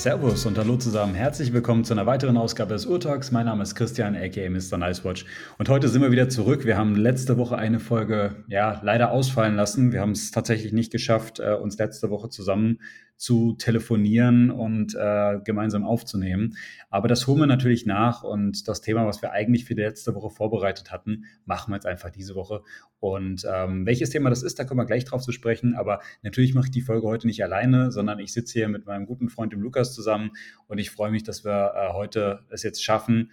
[0.00, 1.14] Servus und hallo zusammen.
[1.14, 3.32] Herzlich willkommen zu einer weiteren Ausgabe des Urtalks.
[3.32, 4.78] Mein Name ist Christian, aka Mr.
[4.78, 5.26] Nicewatch.
[5.58, 6.64] Und heute sind wir wieder zurück.
[6.64, 9.92] Wir haben letzte Woche eine Folge, ja, leider ausfallen lassen.
[9.92, 12.78] Wir haben es tatsächlich nicht geschafft, äh, uns letzte Woche zusammen
[13.20, 16.56] zu telefonieren und äh, gemeinsam aufzunehmen.
[16.88, 20.14] Aber das holen wir natürlich nach und das Thema, was wir eigentlich für die letzte
[20.14, 22.62] Woche vorbereitet hatten, machen wir jetzt einfach diese Woche.
[22.98, 25.74] Und ähm, welches Thema das ist, da kommen wir gleich drauf zu sprechen.
[25.74, 29.04] Aber natürlich mache ich die Folge heute nicht alleine, sondern ich sitze hier mit meinem
[29.04, 30.32] guten Freund dem Lukas zusammen
[30.66, 33.30] und ich freue mich, dass wir äh, heute es jetzt schaffen,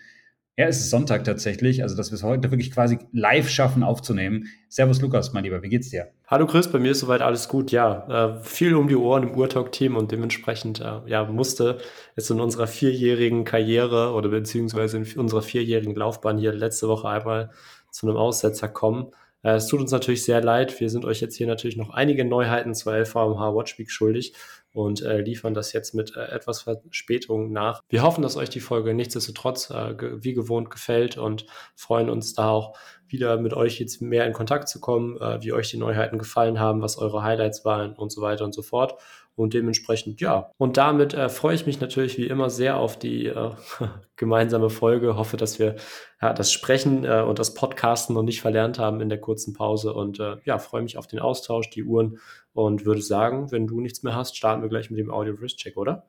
[0.59, 4.47] ja, es ist Sonntag tatsächlich, also dass wir es heute wirklich quasi live schaffen aufzunehmen.
[4.70, 6.07] Servus Lukas, mein Lieber, wie geht's dir?
[6.25, 8.38] Hallo Chris, bei mir ist soweit alles gut, ja.
[8.39, 11.77] Äh, viel um die Ohren im Urtalk-Team und dementsprechend äh, ja, musste
[12.16, 17.52] es in unserer vierjährigen Karriere oder beziehungsweise in unserer vierjährigen Laufbahn hier letzte Woche einmal
[17.92, 19.11] zu einem Aussetzer kommen.
[19.44, 20.80] Äh, es tut uns natürlich sehr leid.
[20.80, 24.33] Wir sind euch jetzt hier natürlich noch einige Neuheiten zur LVMH Watch Week schuldig
[24.78, 27.81] und äh, liefern das jetzt mit äh, etwas Verspätung nach.
[27.89, 32.36] Wir hoffen, dass euch die Folge nichtsdestotrotz äh, ge wie gewohnt gefällt und freuen uns
[32.36, 35.78] da auch wieder mit euch jetzt mehr in Kontakt zu kommen, äh, wie euch die
[35.78, 39.02] Neuheiten gefallen haben, was eure Highlights waren und so weiter und so fort.
[39.38, 40.49] Und dementsprechend, ja.
[40.57, 43.52] Und damit äh, freue ich mich natürlich wie immer sehr auf die äh,
[44.16, 45.16] gemeinsame Folge.
[45.16, 45.75] Hoffe, dass wir
[46.19, 49.93] ja, das Sprechen äh, und das Podcasten noch nicht verlernt haben in der kurzen Pause.
[49.93, 52.17] Und äh, ja, freue mich auf den Austausch, die Uhren
[52.53, 56.08] und würde sagen, wenn du nichts mehr hast, starten wir gleich mit dem Audio-Wrist-Check, oder?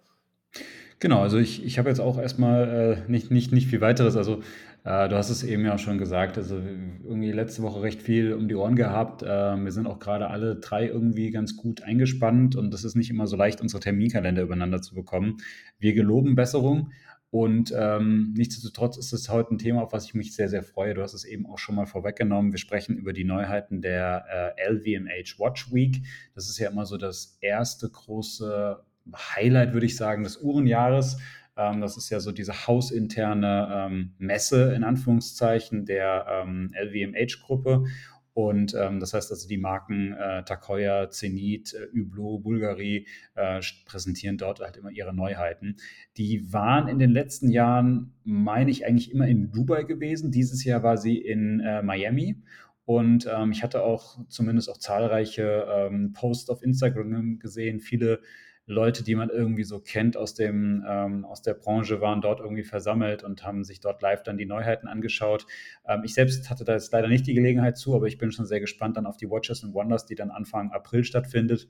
[0.99, 4.17] Genau, also ich, ich habe jetzt auch erstmal äh, nicht, nicht, nicht viel weiteres.
[4.17, 4.41] Also
[4.89, 8.49] äh, du hast es eben ja schon gesagt, also irgendwie letzte Woche recht viel um
[8.49, 9.23] die Ohren gehabt.
[9.23, 13.11] Äh, wir sind auch gerade alle drei irgendwie ganz gut eingespannt und es ist nicht
[13.11, 15.37] immer so leicht, unsere Terminkalender übereinander zu bekommen.
[15.79, 16.91] Wir geloben Besserung.
[17.31, 20.95] Und ähm, nichtsdestotrotz ist es heute ein Thema, auf was ich mich sehr, sehr freue.
[20.95, 22.53] Du hast es eben auch schon mal vorweggenommen.
[22.53, 26.01] Wir sprechen über die Neuheiten der äh, LVMH Watch Week.
[26.35, 28.83] Das ist ja immer so das erste große
[29.15, 31.19] Highlight, würde ich sagen, des Uhrenjahres.
[31.59, 37.85] Ähm, das ist ja so diese hausinterne ähm, Messe in Anführungszeichen der ähm, LVMH-Gruppe.
[38.33, 44.39] Und ähm, das heißt also, die Marken äh, Takoya, Zenit, äh, Hublot, Bulgari äh, präsentieren
[44.39, 45.75] dort halt immer ihre Neuheiten.
[46.17, 50.31] Die waren in den letzten Jahren, meine ich, eigentlich immer in Dubai gewesen.
[50.31, 52.41] Dieses Jahr war sie in äh, Miami.
[52.85, 58.21] Und ähm, ich hatte auch zumindest auch zahlreiche ähm, Posts auf Instagram gesehen, viele
[58.69, 62.63] Leute, die man irgendwie so kennt aus, dem, ähm, aus der Branche, waren dort irgendwie
[62.63, 65.47] versammelt und haben sich dort live dann die Neuheiten angeschaut.
[65.87, 68.45] Ähm, ich selbst hatte da jetzt leider nicht die Gelegenheit zu, aber ich bin schon
[68.45, 71.69] sehr gespannt dann auf die Watches and Wonders, die dann Anfang April stattfindet.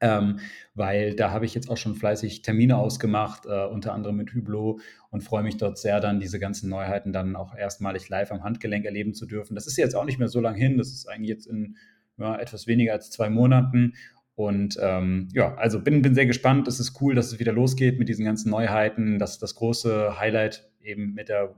[0.00, 0.38] Ähm,
[0.74, 4.80] weil da habe ich jetzt auch schon fleißig Termine ausgemacht, äh, unter anderem mit Hublot
[5.10, 8.84] und freue mich dort sehr, dann diese ganzen Neuheiten dann auch erstmalig live am Handgelenk
[8.84, 9.54] erleben zu dürfen.
[9.54, 11.76] Das ist jetzt auch nicht mehr so lang hin, das ist eigentlich jetzt in
[12.18, 13.94] ja, etwas weniger als zwei Monaten
[14.34, 16.66] und ähm, ja, also bin, bin sehr gespannt.
[16.66, 19.18] Es ist cool, dass es wieder losgeht mit diesen ganzen Neuheiten.
[19.18, 21.54] Das, das große Highlight eben mit der,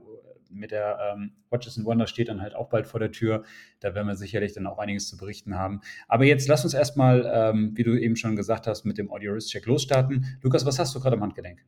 [0.49, 3.43] mit der ähm, Watches and Wonders steht dann halt auch bald vor der Tür.
[3.79, 5.79] Da werden wir sicherlich dann auch einiges zu berichten haben.
[6.09, 9.33] Aber jetzt lass uns erstmal, ähm, wie du eben schon gesagt hast, mit dem Audio
[9.33, 10.37] Wrist Check losstarten.
[10.41, 11.63] Lukas, was hast du gerade am Handgelenk?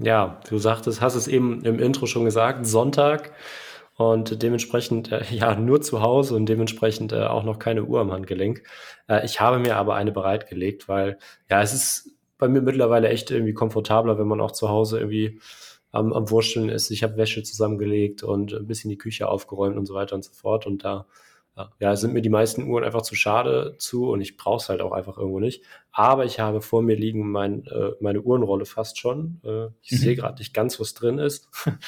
[0.00, 3.32] Ja, du sagtest, hast es eben im Intro schon gesagt, Sonntag
[3.98, 8.12] und dementsprechend äh, ja nur zu Hause und dementsprechend äh, auch noch keine Uhr am
[8.12, 8.62] Handgelenk.
[9.08, 11.18] Äh, ich habe mir aber eine bereitgelegt, weil
[11.50, 15.40] ja, es ist bei mir mittlerweile echt irgendwie komfortabler, wenn man auch zu Hause irgendwie
[15.90, 16.90] am, am Wursteln ist.
[16.90, 20.32] Ich habe Wäsche zusammengelegt und ein bisschen die Küche aufgeräumt und so weiter und so
[20.32, 20.66] fort.
[20.66, 21.06] Und da
[21.80, 24.80] ja, sind mir die meisten Uhren einfach zu schade zu und ich brauche es halt
[24.80, 25.64] auch einfach irgendwo nicht.
[25.90, 29.40] Aber ich habe vor mir liegen mein, äh, meine Uhrenrolle fast schon.
[29.44, 29.96] Äh, ich mhm.
[29.96, 31.48] sehe gerade nicht ganz, was drin ist.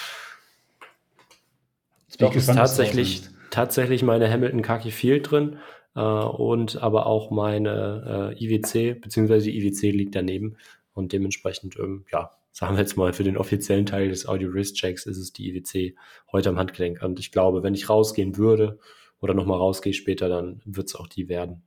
[2.19, 5.59] Doch, ist tatsächlich, tatsächlich meine Hamilton Khaki Field drin
[5.95, 10.57] äh, und aber auch meine äh, IWC, beziehungsweise die IWC liegt daneben
[10.93, 14.77] und dementsprechend, ähm, ja, sagen wir jetzt mal, für den offiziellen Teil des Audio Wrist
[14.77, 15.97] Checks ist es die IWC
[16.33, 17.03] heute am Handgelenk.
[17.03, 18.79] Und ich glaube, wenn ich rausgehen würde
[19.21, 21.63] oder nochmal rausgehe später, dann wird es auch die werden.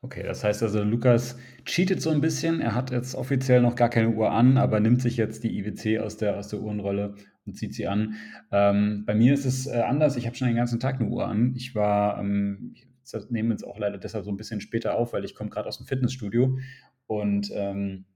[0.00, 2.60] Okay, das heißt also, Lukas cheatet so ein bisschen.
[2.60, 5.98] Er hat jetzt offiziell noch gar keine Uhr an, aber nimmt sich jetzt die IWC
[5.98, 7.14] aus der, aus der Uhrenrolle
[7.46, 8.14] und zieht sie an.
[8.50, 10.16] Ähm, bei mir ist es äh, anders.
[10.16, 11.54] Ich habe schon den ganzen Tag eine Uhr an.
[11.56, 12.86] Ich war, ähm, ich
[13.28, 15.78] nehme jetzt auch leider deshalb so ein bisschen später auf, weil ich komme gerade aus
[15.78, 16.58] dem Fitnessstudio
[17.06, 18.06] und ähm,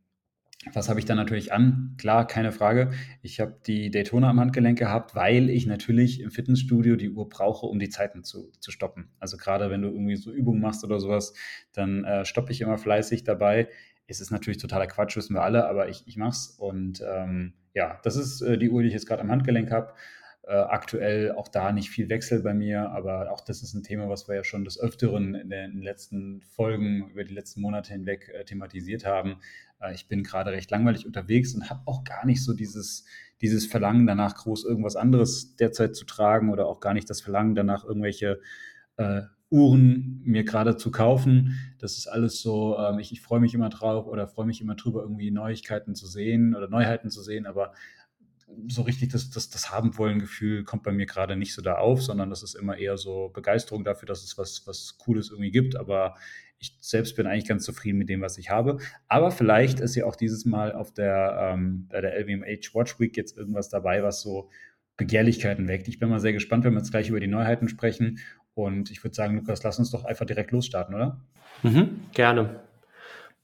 [0.73, 1.95] was habe ich dann natürlich an?
[1.99, 2.91] Klar, keine Frage.
[3.23, 7.67] Ich habe die Daytona am Handgelenk gehabt, weil ich natürlich im Fitnessstudio die Uhr brauche,
[7.67, 9.11] um die Zeiten zu, zu stoppen.
[9.21, 11.33] Also gerade wenn du irgendwie so Übungen machst oder sowas,
[11.73, 13.69] dann äh, stoppe ich immer fleißig dabei.
[14.09, 16.49] Es ist natürlich totaler Quatsch, wissen wir alle, aber ich, ich mache es.
[16.49, 19.95] Und ähm, ja, das ist äh, die Uhr, die ich jetzt gerade am Handgelenk habe.
[20.43, 24.09] Äh, aktuell auch da nicht viel Wechsel bei mir, aber auch das ist ein Thema,
[24.09, 28.31] was wir ja schon des Öfteren in den letzten Folgen über die letzten Monate hinweg
[28.35, 29.37] äh, thematisiert haben.
[29.81, 33.05] Äh, ich bin gerade recht langweilig unterwegs und habe auch gar nicht so dieses,
[33.41, 37.55] dieses Verlangen danach, groß irgendwas anderes derzeit zu tragen oder auch gar nicht das Verlangen
[37.55, 38.41] danach, irgendwelche
[38.97, 41.59] äh, Uhren mir gerade zu kaufen.
[41.79, 44.75] Das ist alles so, ähm, ich, ich freue mich immer drauf oder freue mich immer
[44.75, 47.73] drüber, irgendwie Neuigkeiten zu sehen oder Neuheiten zu sehen, aber
[48.67, 51.75] so richtig das, das, das haben wollen Gefühl kommt bei mir gerade nicht so da
[51.75, 55.51] auf, sondern das ist immer eher so Begeisterung dafür, dass es was, was Cooles irgendwie
[55.51, 55.77] gibt.
[55.77, 56.15] Aber
[56.59, 58.79] ich selbst bin eigentlich ganz zufrieden mit dem, was ich habe.
[59.07, 63.17] Aber vielleicht ist ja auch dieses Mal auf der, ähm, bei der LVMH Watch Week
[63.17, 64.51] jetzt irgendwas dabei, was so
[64.97, 65.87] Begehrlichkeiten weckt.
[65.87, 68.19] Ich bin mal sehr gespannt, wenn wir jetzt gleich über die Neuheiten sprechen.
[68.59, 71.21] Und ich würde sagen, Lukas, lass uns doch einfach direkt losstarten, oder?
[71.63, 72.59] Mhm, gerne.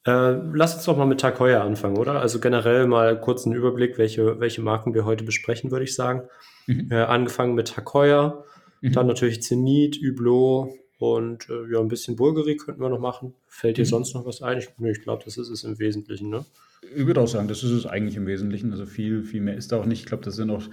[0.05, 2.21] Äh, lass uns doch mal mit Tag Heuer anfangen, oder?
[2.21, 6.23] Also generell mal kurz einen Überblick, welche, welche Marken wir heute besprechen, würde ich sagen.
[6.67, 6.89] Mhm.
[6.91, 8.45] Äh, angefangen mit Tag Heuer,
[8.81, 8.91] mhm.
[8.91, 13.35] dann natürlich Zenit, Hublot und äh, ja, ein bisschen Bulgari könnten wir noch machen.
[13.47, 13.91] Fällt dir mhm.
[13.91, 14.59] sonst noch was ein?
[14.59, 16.45] Ich, ich glaube, das ist es im Wesentlichen, ne?
[16.97, 18.73] Ich würde auch sagen, das ist es eigentlich im Wesentlichen.
[18.73, 20.01] Also viel, viel mehr ist da auch nicht.
[20.01, 20.65] Ich glaube, das sind auch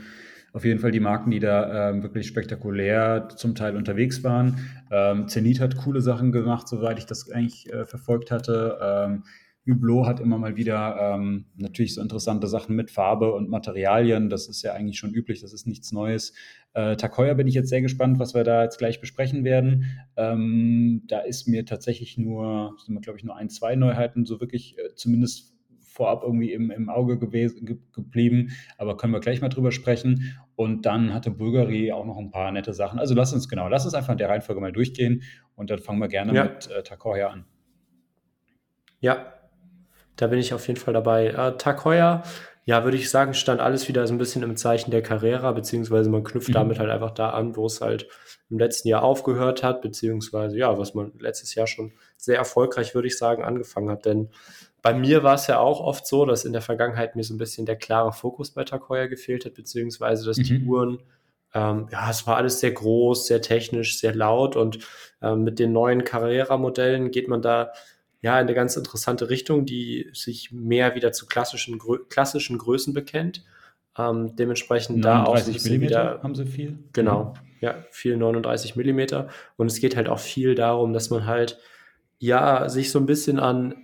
[0.53, 4.57] auf jeden Fall die Marken, die da ähm, wirklich spektakulär zum Teil unterwegs waren.
[4.92, 8.77] Ähm, Zenit hat coole Sachen gemacht, soweit ich das eigentlich äh, verfolgt hatte.
[8.81, 9.24] Ähm,
[9.68, 14.30] Hublot hat immer mal wieder ähm, natürlich so interessante Sachen mit Farbe und Materialien.
[14.30, 16.33] Das ist ja eigentlich schon üblich, das ist nichts Neues.
[16.74, 19.86] Äh, Takoya bin ich jetzt sehr gespannt, was wir da jetzt gleich besprechen werden.
[20.18, 24.95] Ähm, da ist mir tatsächlich nur, glaube ich, nur ein, zwei Neuheiten so wirklich äh,
[24.95, 25.50] zumindest
[26.01, 28.50] vorab irgendwie im, im Auge gewesen, ge geblieben,
[28.80, 30.36] aber können wir gleich mal drüber sprechen.
[30.56, 32.98] Und dann hatte Bulgari auch noch ein paar nette Sachen.
[32.98, 35.21] Also lass uns genau, lass uns einfach in der Reihenfolge mal durchgehen
[35.56, 36.45] und dann fangen wir gerne ja.
[36.45, 37.45] mit äh, Takoya an.
[39.00, 39.31] Ja,
[40.15, 41.27] da bin ich auf jeden Fall dabei.
[41.27, 42.24] Äh, Takoya,
[42.65, 46.09] ja, würde ich sagen, stand alles wieder so ein bisschen im Zeichen der Carrera, beziehungsweise
[46.09, 46.54] man knüpft mhm.
[46.54, 48.07] damit halt einfach da an, wo es halt
[48.50, 53.07] im letzten Jahr aufgehört hat, beziehungsweise ja, was man letztes Jahr schon sehr erfolgreich, würde
[53.07, 54.06] ich sagen, angefangen hat.
[54.06, 54.30] Denn
[54.81, 57.38] bei mir war es ja auch oft so, dass in der Vergangenheit mir so ein
[57.38, 60.44] bisschen der klare Fokus bei Tag gefehlt hat, beziehungsweise dass mhm.
[60.44, 61.04] die Uhren,
[61.54, 64.80] ähm, ja, es war alles sehr groß, sehr technisch, sehr laut und
[65.22, 67.72] ähm, mit den neuen Carrera-Modellen geht man da
[68.22, 71.80] ja in eine ganz interessante Richtung, die sich mehr wieder zu klassischen,
[72.10, 73.44] klassischen Größen bekennt.
[73.98, 76.80] Ähm, dementsprechend da auch so wieder, haben sie viel.
[76.94, 79.28] Genau, ja, viel 39 Millimeter.
[79.57, 81.60] Und es geht halt auch viel darum, dass man halt
[82.19, 83.75] ja sich so ein bisschen an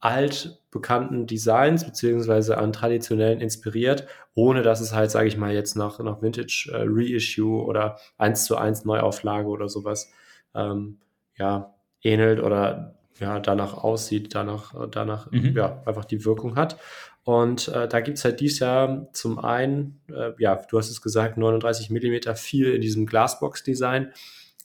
[0.00, 5.98] altbekannten Designs beziehungsweise an traditionellen inspiriert, ohne dass es halt, sage ich mal, jetzt nach,
[6.00, 10.10] nach Vintage äh, Reissue oder 1 zu 1 Neuauflage oder sowas
[10.54, 10.98] ähm,
[11.36, 15.54] ja, ähnelt oder ja, danach aussieht, danach, danach mhm.
[15.54, 16.78] ja, einfach die Wirkung hat.
[17.24, 21.02] Und äh, da gibt es halt dieses Jahr zum einen, äh, ja, du hast es
[21.02, 24.12] gesagt, 39 Millimeter viel in diesem Glassbox-Design.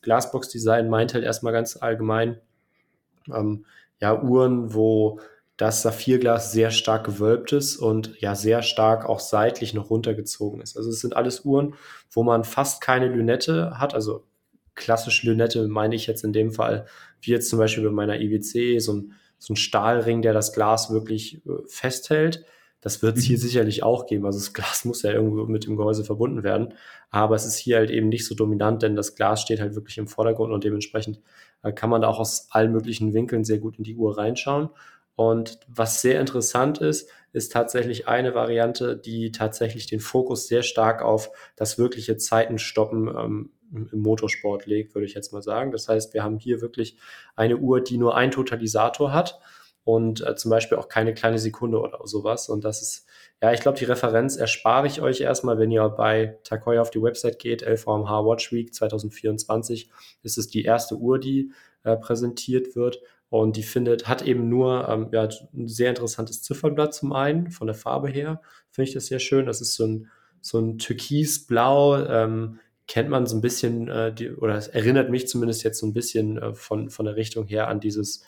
[0.04, 2.40] Glassbox-Design meint halt erstmal ganz allgemein,
[3.34, 3.66] ähm,
[4.06, 5.20] ja, Uhren, wo
[5.58, 10.78] das Saphirglas sehr stark gewölbt ist und ja sehr stark auch seitlich noch runtergezogen ist.
[10.78, 11.74] Also es sind alles Uhren,
[12.12, 13.96] wo man fast keine Lünette hat.
[13.96, 14.24] Also
[14.76, 16.86] klassische Lünette meine ich jetzt in dem Fall,
[17.20, 20.92] wie jetzt zum Beispiel bei meiner IWC, so ein, so ein Stahlring, der das Glas
[20.92, 22.46] wirklich äh, festhält.
[22.82, 23.42] Das wird es hier mhm.
[23.42, 24.28] sicherlich auch geben.
[24.28, 26.76] Also das Glas muss ja irgendwo mit dem Gehäuse verbunden werden.
[27.10, 29.98] Aber es ist hier halt eben nicht so dominant, denn das Glas steht halt wirklich
[29.98, 31.22] im Vordergrund und dementsprechend
[31.72, 34.70] kann man da auch aus allen möglichen Winkeln sehr gut in die Uhr reinschauen.
[35.16, 41.02] Und was sehr interessant ist, ist tatsächlich eine Variante, die tatsächlich den Fokus sehr stark
[41.02, 45.72] auf das wirkliche Zeitenstoppen ähm, im Motorsport legt, würde ich jetzt mal sagen.
[45.72, 46.98] Das heißt, wir haben hier wirklich
[47.36, 49.40] eine Uhr, die nur einen Totalisator hat
[49.84, 52.50] und äh, zum Beispiel auch keine kleine Sekunde oder sowas.
[52.50, 53.08] Und das ist,
[53.42, 57.02] ja, ich glaube, die Referenz erspare ich euch erstmal, wenn ihr bei Takoya auf die
[57.02, 59.92] Website geht, LVMH Watch Week 2024,
[60.24, 61.52] ist es die erste Uhr, die
[61.84, 63.00] äh, präsentiert wird.
[63.30, 67.68] Und die findet, hat eben nur ähm, ja, ein sehr interessantes Ziffernblatt zum einen, von
[67.68, 69.46] der Farbe her, finde ich das sehr schön.
[69.46, 70.10] Das ist so ein,
[70.42, 75.28] so ein türkisblau, ähm, kennt man so ein bisschen, äh, die, oder es erinnert mich
[75.28, 78.24] zumindest jetzt so ein bisschen äh, von, von der Richtung her an dieses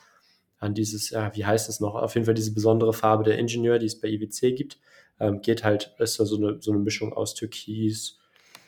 [0.59, 3.79] an dieses, ja, wie heißt es noch, auf jeden Fall diese besondere Farbe der Ingenieur,
[3.79, 4.79] die es bei IWC gibt.
[5.19, 8.19] Ähm, geht halt, ist da so eine, so eine Mischung aus Türkis,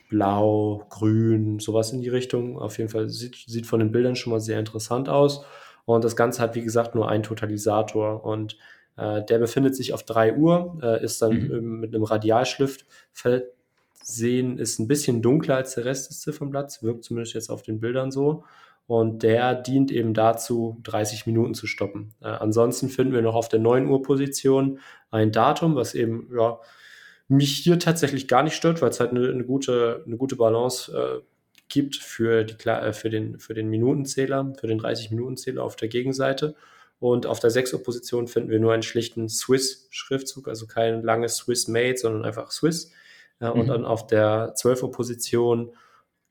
[0.10, 2.58] Blau, Grün, sowas in die Richtung.
[2.60, 5.46] Auf jeden Fall sieht, sieht von den Bildern schon mal sehr interessant aus.
[5.86, 8.58] Und das Ganze hat, wie gesagt, nur einen Totalisator und
[8.98, 11.80] äh, der befindet sich auf 3 Uhr, äh, ist dann mhm.
[11.80, 17.34] mit einem Radialschliff versehen, ist ein bisschen dunkler als der Rest des Ziffernblatts, wirkt zumindest
[17.34, 18.44] jetzt auf den Bildern so.
[18.90, 22.16] Und der dient eben dazu, 30 Minuten zu stoppen.
[22.22, 24.80] Äh, ansonsten finden wir noch auf der 9 Uhr Position
[25.12, 26.60] ein Datum, was eben ja,
[27.28, 30.92] mich hier tatsächlich gar nicht stört, weil es halt eine, eine, gute, eine gute Balance
[30.92, 31.22] äh,
[31.68, 36.56] gibt für, die, äh, für, den, für den Minutenzähler, für den 30-Minutenzähler auf der Gegenseite.
[36.98, 41.36] Und auf der 6 Uhr Position finden wir nur einen schlichten Swiss-Schriftzug, also kein langes
[41.36, 42.92] Swiss-Made, sondern einfach Swiss.
[43.40, 43.62] Ja, mhm.
[43.62, 45.74] Und dann auf der 12 Uhr Position,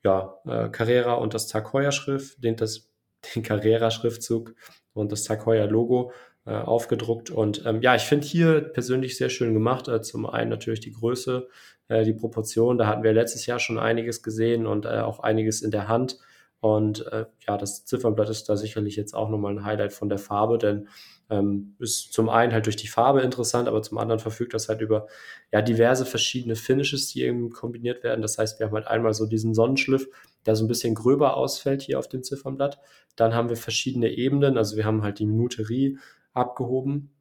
[0.03, 2.89] ja, äh, Carrera und das Tag Heuer Schrift, den, das,
[3.35, 4.55] den Carrera Schriftzug
[4.93, 6.11] und das Tag Heuer Logo
[6.45, 7.29] äh, aufgedruckt.
[7.29, 9.87] Und ähm, ja, ich finde hier persönlich sehr schön gemacht.
[9.87, 11.47] Äh, zum einen natürlich die Größe,
[11.89, 12.77] äh, die Proportion.
[12.77, 16.17] Da hatten wir letztes Jahr schon einiges gesehen und äh, auch einiges in der Hand.
[16.61, 20.17] Und äh, ja, das Ziffernblatt ist da sicherlich jetzt auch nochmal ein Highlight von der
[20.17, 20.89] Farbe, denn
[21.29, 24.81] ähm, ist zum einen halt durch die Farbe interessant, aber zum anderen verfügt das halt
[24.81, 25.07] über
[25.51, 28.21] ja diverse verschiedene Finishes, die eben kombiniert werden.
[28.21, 30.07] Das heißt, wir haben halt einmal so diesen Sonnenschliff,
[30.45, 32.79] der so ein bisschen gröber ausfällt hier auf dem Ziffernblatt.
[33.15, 35.97] Dann haben wir verschiedene Ebenen, also wir haben halt die Minuterie,
[36.33, 37.11] abgehoben.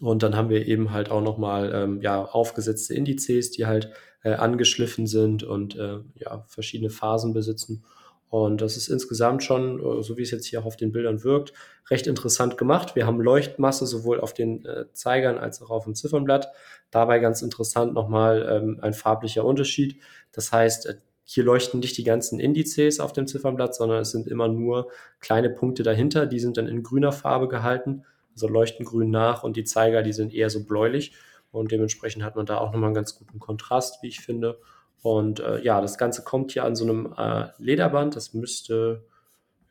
[0.00, 3.90] Und dann haben wir eben halt auch nochmal ähm, ja, aufgesetzte Indizes, die halt
[4.22, 7.84] äh, angeschliffen sind und äh, ja, verschiedene Phasen besitzen.
[8.32, 11.22] Und das ist insgesamt schon, äh, so wie es jetzt hier auch auf den Bildern
[11.22, 11.52] wirkt,
[11.90, 12.96] recht interessant gemacht.
[12.96, 16.48] Wir haben Leuchtmasse sowohl auf den äh, Zeigern als auch auf dem Ziffernblatt.
[16.90, 20.00] Dabei ganz interessant nochmal ähm, ein farblicher Unterschied.
[20.32, 24.26] Das heißt, äh, hier leuchten nicht die ganzen Indizes auf dem Ziffernblatt, sondern es sind
[24.26, 29.10] immer nur kleine Punkte dahinter, die sind dann in grüner Farbe gehalten, also leuchten grün
[29.10, 31.12] nach und die Zeiger, die sind eher so bläulich
[31.50, 34.58] und dementsprechend hat man da auch nochmal einen ganz guten Kontrast, wie ich finde.
[35.02, 39.04] Und äh, ja, das Ganze kommt hier an so einem äh, Lederband, das müsste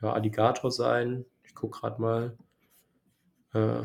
[0.02, 1.26] ja, Alligator sein.
[1.44, 2.38] Ich gucke gerade mal.
[3.54, 3.84] Äh,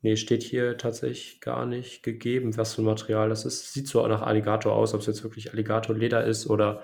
[0.00, 3.72] Nee, steht hier tatsächlich gar nicht gegeben, was für ein Material das ist.
[3.72, 6.82] Sieht so nach Alligator aus, ob es jetzt wirklich Alligatorleder ist oder.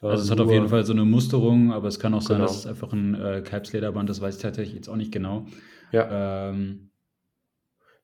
[0.00, 2.38] Äh, also es hat auf jeden Fall so eine Musterung, aber es kann auch sein,
[2.38, 2.48] genau.
[2.48, 5.46] dass es einfach ein äh, Kalbslederband ist, weiß ich tatsächlich jetzt auch nicht genau.
[5.92, 6.48] Ja.
[6.48, 6.90] Ähm,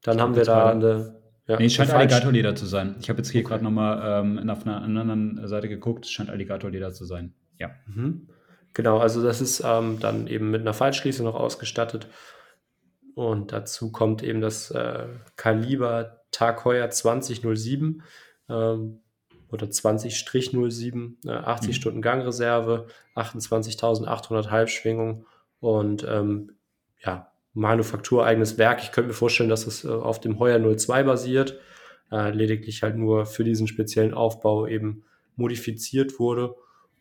[0.03, 1.20] Dann haben wir da eine.
[1.51, 2.95] Ja, nee, es scheint Alligatorleder zu sein.
[3.01, 3.49] Ich habe jetzt hier okay.
[3.49, 7.35] gerade nochmal ähm, auf einer anderen Seite geguckt, es scheint Alligatorleder zu sein.
[7.59, 7.71] Ja.
[7.87, 8.29] Mhm.
[8.73, 12.07] Genau, also das ist ähm, dann eben mit einer Faltschließung noch ausgestattet.
[13.17, 18.05] Und dazu kommt eben das äh, Kaliber Tag Heuer 2007
[18.49, 19.01] ähm,
[19.51, 21.73] oder 20-07, äh, 80 mhm.
[21.73, 25.27] Stunden Gangreserve, 28.800 Halbschwingung
[25.59, 26.53] und ähm,
[27.05, 28.83] ja, manufaktureigenes Werk.
[28.83, 31.59] Ich könnte mir vorstellen, dass es äh, auf dem Heuer 02 basiert,
[32.11, 35.05] äh, lediglich halt nur für diesen speziellen Aufbau eben
[35.37, 36.55] modifiziert wurde.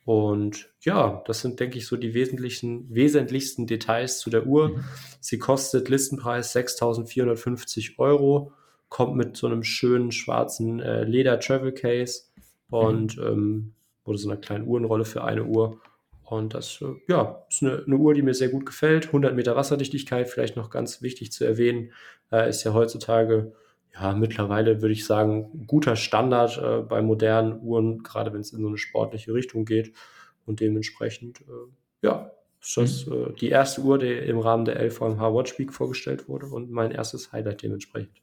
[0.05, 4.69] Und ja, das sind, denke ich, so die wesentlichen, wesentlichsten Details zu der Uhr.
[4.69, 4.83] Mhm.
[5.19, 8.53] Sie kostet Listenpreis 6.450 Euro,
[8.87, 12.23] kommt mit so einem schönen schwarzen äh, Leder Travel Case
[12.71, 13.23] und mhm.
[13.23, 15.79] ähm, oder so einer kleinen Uhrenrolle für eine Uhr.
[16.29, 19.07] Und das äh, ja, ist eine, eine, Uhr, die mir sehr gut gefällt.
[19.07, 21.91] 100 Meter Wasserdichtigkeit, vielleicht noch ganz wichtig zu erwähnen,
[22.31, 23.53] äh, ist ja heutzutage
[23.93, 28.61] ja, mittlerweile würde ich sagen, guter Standard äh, bei modernen Uhren, gerade wenn es in
[28.61, 29.93] so eine sportliche Richtung geht.
[30.45, 32.31] Und dementsprechend, äh, ja,
[32.61, 33.13] ist das mhm.
[33.13, 36.91] äh, die erste Uhr, die im Rahmen der LVMH Watch Week vorgestellt wurde und mein
[36.91, 38.21] erstes Highlight dementsprechend.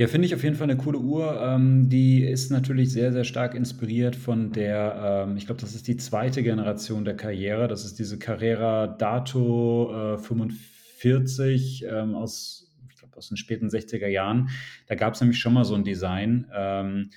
[0.00, 1.38] Ja, finde ich auf jeden Fall eine coole Uhr.
[1.42, 5.88] Ähm, die ist natürlich sehr, sehr stark inspiriert von der, ähm, ich glaube, das ist
[5.88, 7.68] die zweite Generation der Karriere.
[7.68, 12.66] Das ist diese Carrera Dato äh, 45 ähm, aus
[13.14, 14.48] aus den späten 60er Jahren.
[14.86, 17.10] Da gab es nämlich schon mal so ein Design, ähm,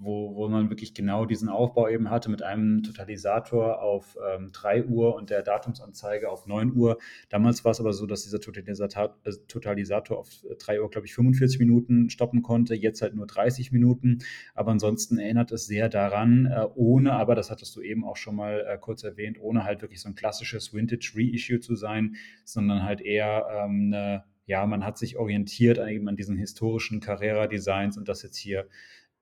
[0.00, 4.84] wo, wo man wirklich genau diesen Aufbau eben hatte mit einem Totalisator auf ähm, 3
[4.84, 6.98] Uhr und der Datumsanzeige auf 9 Uhr.
[7.28, 11.14] Damals war es aber so, dass dieser Totalisator, äh, Totalisator auf 3 Uhr, glaube ich,
[11.14, 14.18] 45 Minuten stoppen konnte, jetzt halt nur 30 Minuten.
[14.54, 18.36] Aber ansonsten erinnert es sehr daran, äh, ohne, aber das hattest du eben auch schon
[18.36, 22.14] mal äh, kurz erwähnt, ohne halt wirklich so ein klassisches Vintage-Reissue zu sein,
[22.44, 27.98] sondern halt eher ähm, eine ja, man hat sich orientiert an, an diesen historischen Carrera-Designs
[27.98, 28.66] und das jetzt hier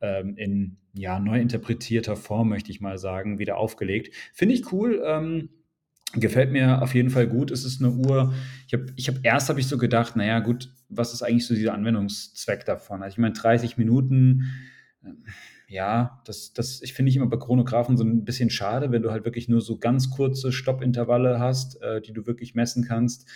[0.00, 4.14] ähm, in ja, neu interpretierter Form, möchte ich mal sagen, wieder aufgelegt.
[4.32, 5.02] Finde ich cool.
[5.04, 5.50] Ähm,
[6.14, 7.50] gefällt mir auf jeden Fall gut.
[7.50, 8.32] Es ist eine Uhr.
[8.66, 11.54] Ich habe ich hab, erst habe ich so gedacht, naja, gut, was ist eigentlich so
[11.54, 13.02] dieser Anwendungszweck davon?
[13.02, 14.44] Also ich meine, 30 Minuten,
[15.02, 15.10] äh,
[15.68, 19.10] ja, das, das ich finde ich immer bei Chronographen so ein bisschen schade, wenn du
[19.10, 23.28] halt wirklich nur so ganz kurze Stoppintervalle hast, äh, die du wirklich messen kannst.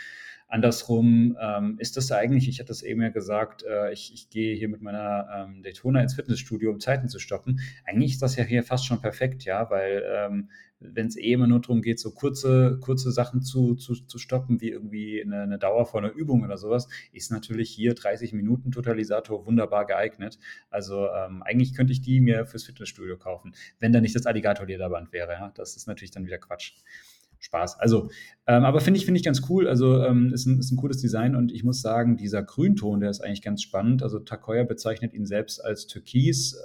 [0.50, 4.56] Andersrum ähm, ist das eigentlich, ich hatte das eben ja gesagt, äh, ich, ich gehe
[4.56, 7.60] hier mit meiner ähm, Daytona ins Fitnessstudio, um Zeiten zu stoppen.
[7.84, 11.46] Eigentlich ist das ja hier fast schon perfekt, ja, weil ähm, wenn es eh immer
[11.46, 15.58] nur darum geht, so kurze, kurze Sachen zu, zu, zu stoppen, wie irgendwie eine, eine
[15.58, 20.38] dauervolle Übung oder sowas, ist natürlich hier 30 Minuten Totalisator wunderbar geeignet.
[20.68, 25.12] Also ähm, eigentlich könnte ich die mir fürs Fitnessstudio kaufen, wenn da nicht das Alligator-Lederband
[25.12, 25.32] wäre.
[25.32, 25.52] Ja?
[25.54, 26.72] Das ist natürlich dann wieder Quatsch.
[27.40, 27.80] Spaß.
[27.80, 28.10] Also,
[28.46, 29.66] ähm, aber finde ich, finde ich ganz cool.
[29.66, 33.10] Also, ähm, ist, ein, ist ein cooles Design und ich muss sagen, dieser Grünton, der
[33.10, 34.02] ist eigentlich ganz spannend.
[34.02, 36.56] Also, Takoya bezeichnet ihn selbst als Türkis.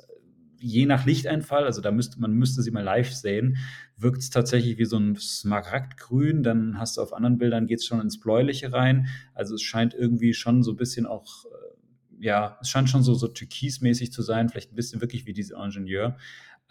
[0.59, 3.57] Je nach Lichteinfall, also da müsste man müsste sie mal live sehen,
[3.97, 6.43] wirkt es tatsächlich wie so ein Smaragdgrün.
[6.43, 9.07] Dann hast du auf anderen Bildern geht es schon ins Bläuliche rein.
[9.33, 13.13] Also es scheint irgendwie schon so ein bisschen auch, äh, ja, es scheint schon so,
[13.13, 16.17] so türkismäßig zu sein, vielleicht ein bisschen wirklich wie diese Ingenieur.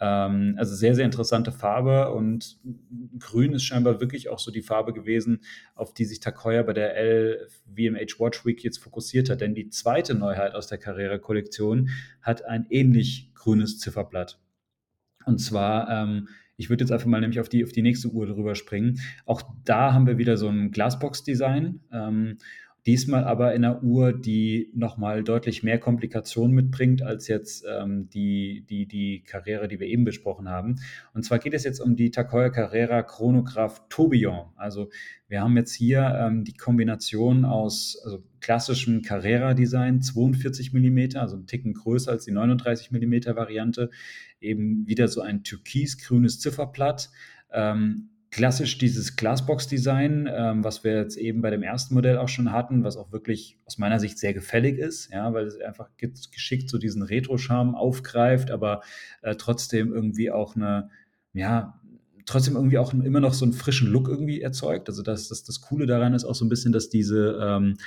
[0.05, 2.59] Ähm, also sehr, sehr interessante Farbe und
[3.17, 5.41] grün ist scheinbar wirklich auch so die Farbe gewesen,
[5.73, 9.41] auf die sich Takoya bei der LVMH Watch Week jetzt fokussiert hat.
[9.41, 11.89] Denn die zweite Neuheit aus der Carrera-Kollektion
[12.21, 14.39] hat ein ähnlich grünes Zifferblatt.
[15.25, 18.27] Und zwar, ähm, ich würde jetzt einfach mal nämlich auf die, auf die nächste Uhr
[18.27, 18.99] drüber springen.
[19.25, 21.79] Auch da haben wir wieder so ein Glasbox-Design.
[21.91, 22.37] Ähm,
[22.85, 28.63] Diesmal aber in einer Uhr, die nochmal deutlich mehr Komplikationen mitbringt als jetzt ähm, die,
[28.69, 30.75] die, die Carrera, die wir eben besprochen haben.
[31.13, 34.51] Und zwar geht es jetzt um die Takoya Carrera Chronograph Tourbillon.
[34.55, 34.89] Also
[35.27, 41.47] wir haben jetzt hier ähm, die Kombination aus also klassischem Carrera-Design, 42 mm, also ein
[41.47, 43.89] Ticken größer als die 39 mm Variante,
[44.39, 47.09] eben wieder so ein türkisgrünes Zifferblatt.
[47.51, 52.51] Ähm, klassisch dieses Glassbox-Design, ähm, was wir jetzt eben bei dem ersten Modell auch schon
[52.51, 56.69] hatten, was auch wirklich aus meiner Sicht sehr gefällig ist, ja, weil es einfach geschickt
[56.69, 58.81] so diesen Retro-Charme aufgreift, aber
[59.21, 60.89] äh, trotzdem irgendwie auch eine,
[61.31, 61.79] ja,
[62.25, 64.89] trotzdem irgendwie auch immer noch so einen frischen Look irgendwie erzeugt.
[64.89, 67.77] Also das, das, das Coole daran ist auch so ein bisschen, dass diese ähm,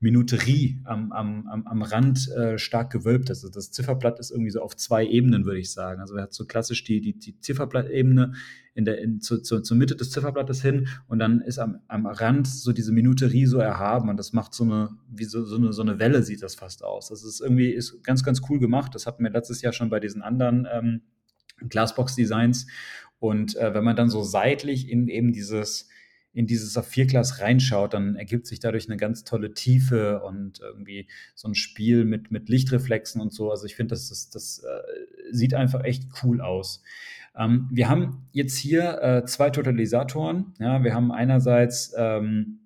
[0.00, 3.44] Minuterie am, am, am, Rand äh, stark gewölbt ist.
[3.44, 6.00] Also das Zifferblatt ist irgendwie so auf zwei Ebenen, würde ich sagen.
[6.00, 8.32] Also er hat so klassisch die, die, die Zifferblattebene
[8.78, 12.06] in der, in, zu, zu, zur Mitte des Zifferblattes hin und dann ist am, am
[12.06, 15.72] Rand so diese Minuterie so erhaben und das macht so eine, wie so, so, eine,
[15.72, 17.08] so eine Welle sieht das fast aus.
[17.08, 18.94] Das ist irgendwie ist ganz, ganz cool gemacht.
[18.94, 21.00] Das hatten wir letztes Jahr schon bei diesen anderen ähm,
[21.68, 22.68] Glasbox-Designs.
[23.18, 25.88] Und äh, wenn man dann so seitlich in eben dieses
[26.32, 31.48] in dieses Saphirglas reinschaut, dann ergibt sich dadurch eine ganz tolle Tiefe und irgendwie so
[31.48, 33.50] ein Spiel mit, mit Lichtreflexen und so.
[33.50, 36.82] Also ich finde, das, das, das äh, sieht einfach echt cool aus.
[37.38, 40.54] Ähm, wir haben jetzt hier äh, zwei Totalisatoren.
[40.58, 42.60] Ja, wir haben einerseits ähm,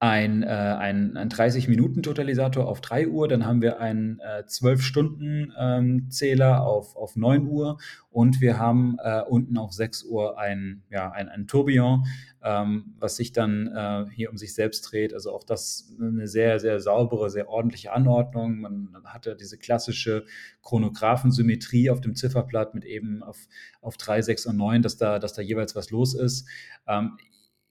[0.00, 6.62] ein, äh, ein, ein 30-Minuten-Totalisator auf 3 Uhr, dann haben wir einen äh, 12-Stunden-Zähler ähm,
[6.62, 7.78] auf, auf 9 Uhr
[8.10, 12.06] und wir haben äh, unten auf 6 Uhr ein, ja, ein, ein Tourbillon,
[12.44, 15.12] ähm, was sich dann äh, hier um sich selbst dreht.
[15.12, 18.60] Also auch das eine sehr, sehr saubere, sehr ordentliche Anordnung.
[18.60, 20.26] Man hat ja diese klassische
[20.62, 23.48] Chronographensymmetrie auf dem Zifferblatt mit eben auf,
[23.80, 26.46] auf 3, 6 und 9, dass da, dass da jeweils was los ist.
[26.86, 27.18] Ähm,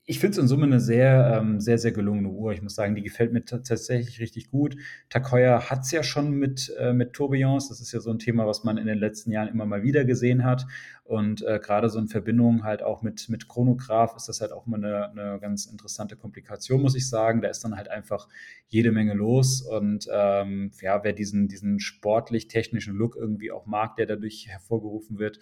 [0.10, 2.54] ich finde es in Summe eine sehr, ähm, sehr, sehr gelungene Uhr.
[2.54, 4.78] Ich muss sagen, die gefällt mir tatsächlich richtig gut.
[5.10, 7.67] Takoya hat es ja schon mit, äh, mit Tourbillons.
[7.67, 10.06] Das ist ja so ein Thema, was man in den letzten Jahren immer mal wieder
[10.06, 10.65] gesehen hat.
[11.04, 14.65] Und äh, gerade so in Verbindung halt auch mit, mit Chronograph ist das halt auch
[14.65, 17.41] immer eine, eine ganz interessante Komplikation, muss ich sagen.
[17.41, 18.30] Da ist dann halt einfach
[18.67, 19.62] jede Menge los.
[19.62, 25.39] Und ähm, ja, wer diesen, diesen sportlich-technischen Look irgendwie auch mag, der dadurch hervorgerufen wird,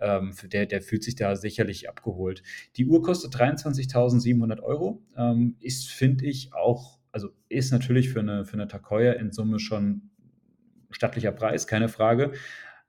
[0.00, 2.42] ähm, der, der fühlt sich da sicherlich abgeholt.
[2.76, 5.02] Die Uhr kostet 23.700 Euro.
[5.16, 9.58] Ähm, ist, finde ich, auch, also ist natürlich für eine, für eine Takoya in Summe
[9.58, 10.10] schon
[10.90, 12.32] stattlicher Preis, keine Frage.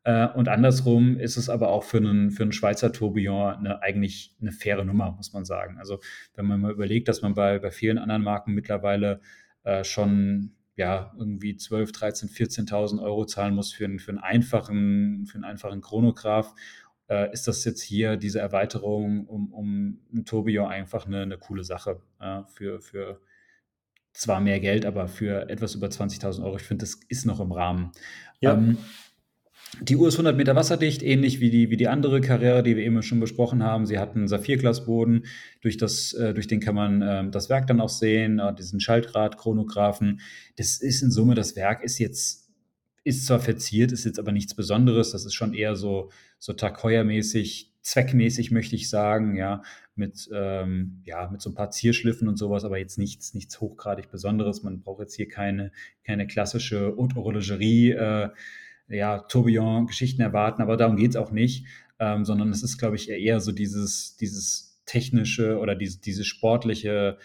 [0.04, 4.36] Äh, und andersrum ist es aber auch für einen, für einen Schweizer Tourbillon eine, eigentlich
[4.42, 5.78] eine faire Nummer, muss man sagen.
[5.78, 6.00] Also
[6.36, 9.22] wenn man mal überlegt, dass man bei, bei vielen anderen Marken mittlerweile
[9.64, 15.26] äh, schon ja, irgendwie 12, 13, 14.000 Euro zahlen muss für einen, für einen einfachen,
[15.26, 16.56] für einen einfachen Chronograph
[17.10, 21.64] äh, ist das jetzt hier diese Erweiterung um, um ein Tourbillon einfach eine, eine coole
[21.64, 23.20] Sache äh, für, für
[24.14, 26.58] zwar mehr Geld, aber für etwas über 20.000 Euro.
[26.58, 27.92] Ich finde, das ist noch im Rahmen.
[28.40, 28.54] Ja.
[28.54, 28.78] Ähm,
[29.82, 32.84] die Uhr ist 100 Meter wasserdicht, ähnlich wie die, wie die andere Carrera, die wir
[32.84, 33.86] eben schon besprochen haben.
[33.86, 35.26] Sie hat einen Saphirglasboden,
[35.62, 38.80] durch, das, äh, durch den kann man äh, das Werk dann auch sehen, äh, diesen
[38.80, 40.22] Schaltrad, Chronographen.
[40.58, 42.49] Das ist in Summe, das Werk ist jetzt
[43.04, 45.12] ist zwar verziert, ist jetzt aber nichts Besonderes.
[45.12, 49.64] Das ist schon eher so, so Takoya-mäßig, zweckmäßig, möchte ich sagen, ja,
[49.96, 54.10] mit, ähm, ja, mit so ein paar Zierschliffen und sowas, aber jetzt nichts, nichts hochgradig
[54.12, 54.64] Besonderes.
[54.64, 55.72] Man braucht jetzt hier keine,
[56.06, 58.30] keine klassische Haute Horlogerie, äh,
[58.88, 61.66] ja, Tourbillon-Geschichten erwarten, aber darum geht es auch nicht,
[62.00, 67.18] ähm, sondern es ist, glaube ich, eher so dieses, dieses technische oder diese, diese sportliche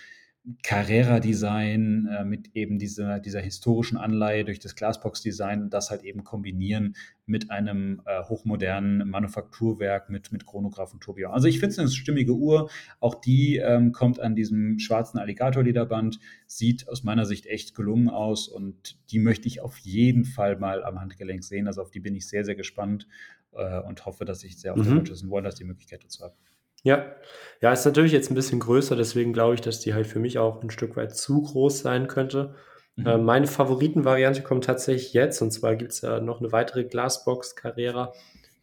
[0.63, 6.23] Carrera-Design äh, mit eben dieser, dieser historischen Anleihe durch das Glasbox-Design und das halt eben
[6.23, 11.33] kombinieren mit einem äh, hochmodernen Manufakturwerk mit, mit Chronograph und Tourbillon.
[11.33, 12.69] Also ich finde es eine stimmige Uhr.
[13.01, 18.47] Auch die ähm, kommt an diesem schwarzen Alligator-Lederband, sieht aus meiner Sicht echt gelungen aus
[18.47, 21.69] und die möchte ich auf jeden Fall mal am Handgelenk sehen.
[21.69, 23.09] Also auf die bin ich sehr, sehr gespannt
[23.53, 25.05] äh, und hoffe, dass ich sehr auf mhm.
[25.05, 26.35] der Wonders die Möglichkeit dazu habe.
[26.85, 27.17] Ja,
[27.61, 30.39] ja, ist natürlich jetzt ein bisschen größer, deswegen glaube ich, dass die halt für mich
[30.39, 32.55] auch ein Stück weit zu groß sein könnte.
[32.97, 33.07] Mhm.
[33.07, 37.57] Äh, meine Favoritenvariante kommt tatsächlich jetzt, und zwar gibt es ja noch eine weitere Glassbox
[37.57, 38.13] Carrera.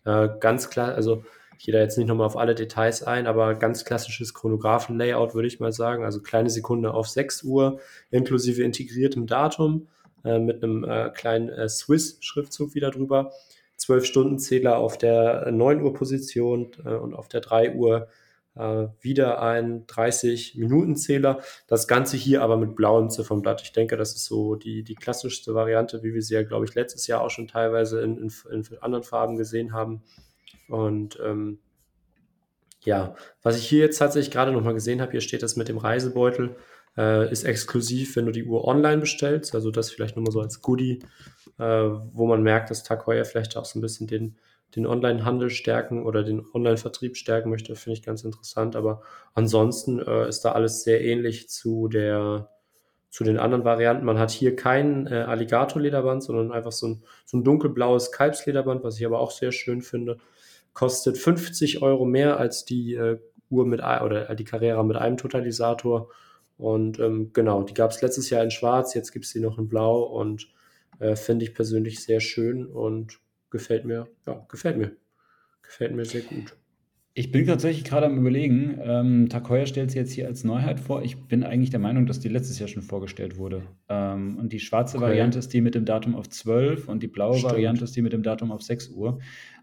[0.05, 1.23] Äh, ganz klar, also
[1.57, 5.47] ich gehe da jetzt nicht nochmal auf alle Details ein, aber ganz klassisches Chronographen-Layout, würde
[5.47, 6.03] ich mal sagen.
[6.03, 7.79] Also kleine Sekunde auf 6 Uhr,
[8.09, 9.87] inklusive integriertem Datum,
[10.23, 13.31] äh, mit einem äh, kleinen äh, Swiss-Schriftzug wieder drüber.
[13.81, 18.07] 12-Stunden-Zähler auf der 9 Uhr Position äh, und auf der 3 Uhr
[18.55, 21.41] äh, wieder ein 30-Minuten-Zähler.
[21.67, 23.61] Das Ganze hier aber mit blauem Ziffernblatt.
[23.61, 26.75] Ich denke, das ist so die, die klassischste Variante, wie wir sie ja, glaube ich,
[26.75, 30.03] letztes Jahr auch schon teilweise in, in, in anderen Farben gesehen haben.
[30.67, 31.59] Und ähm,
[32.83, 35.77] ja, was ich hier jetzt tatsächlich gerade nochmal gesehen habe, hier steht das mit dem
[35.77, 36.55] Reisebeutel,
[36.97, 39.55] äh, ist exklusiv, wenn du die Uhr online bestellst.
[39.55, 40.99] Also das vielleicht nochmal so als Goodie,
[41.57, 44.37] äh, wo man merkt, dass Tag Heuer vielleicht auch so ein bisschen den,
[44.75, 48.75] den Online-Handel stärken oder den Online-Vertrieb stärken möchte, finde ich ganz interessant.
[48.75, 49.01] Aber
[49.33, 52.49] ansonsten äh, ist da alles sehr ähnlich zu der
[53.11, 54.05] zu den anderen Varianten.
[54.05, 58.97] Man hat hier kein äh, Alligator-Lederband, sondern einfach so ein, so ein dunkelblaues Kalbslederband, was
[58.97, 60.17] ich aber auch sehr schön finde.
[60.73, 66.09] Kostet 50 Euro mehr als die äh, Uhr mit oder die Carrera mit einem Totalisator.
[66.61, 69.57] Und ähm, genau, die gab es letztes Jahr in Schwarz, jetzt gibt es sie noch
[69.57, 70.47] in Blau und
[70.99, 73.19] äh, finde ich persönlich sehr schön und
[73.49, 74.91] gefällt mir, ja, gefällt mir.
[75.63, 76.55] Gefällt mir sehr gut.
[77.13, 78.79] Ich bin tatsächlich gerade am Überlegen.
[78.79, 81.01] Ähm, Takoya stellt sie jetzt hier als Neuheit vor.
[81.01, 83.63] Ich bin eigentlich der Meinung, dass die letztes Jahr schon vorgestellt wurde.
[83.89, 85.07] Ähm, und die schwarze okay.
[85.07, 87.53] Variante ist die mit dem Datum auf 12 und die blaue Stimmt.
[87.53, 89.19] Variante ist die mit dem Datum auf 6 Uhr.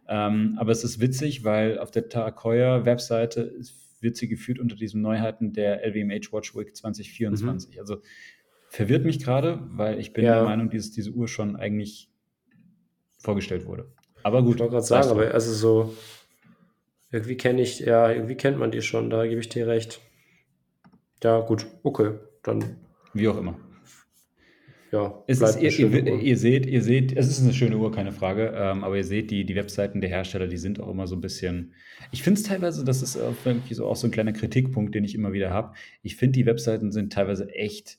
[0.08, 3.40] Ähm, aber es ist witzig, weil auf der Takoya-Webseite
[4.02, 7.74] wird sie geführt unter diesen Neuheiten der LVMH Watch Week 2024.
[7.74, 7.80] Mhm.
[7.80, 8.02] Also
[8.68, 10.36] verwirrt mich gerade, weil ich bin ja.
[10.36, 12.10] der Meinung, dass diese Uhr schon eigentlich
[13.18, 13.90] vorgestellt wurde.
[14.22, 14.56] Aber gut.
[14.56, 15.94] Ich wollte gerade sagen, aber also so,
[17.10, 20.00] irgendwie kenne ich, ja, irgendwie kennt man die schon, da gebe ich dir recht.
[21.22, 22.76] Ja, gut, okay, dann.
[23.14, 23.58] Wie auch immer.
[24.90, 28.12] Ja, es ist, ihr, ihr, ihr, seht, ihr seht, es ist eine schöne Uhr, keine
[28.12, 31.14] Frage, ähm, aber ihr seht, die, die Webseiten der Hersteller, die sind auch immer so
[31.14, 31.74] ein bisschen.
[32.10, 33.34] Ich finde es teilweise, das ist auch,
[33.70, 35.74] so, auch so ein kleiner Kritikpunkt, den ich immer wieder habe.
[36.02, 37.98] Ich finde, die Webseiten sind teilweise echt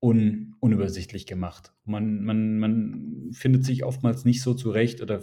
[0.00, 1.72] un, unübersichtlich gemacht.
[1.84, 5.22] Man, man, man findet sich oftmals nicht so zurecht oder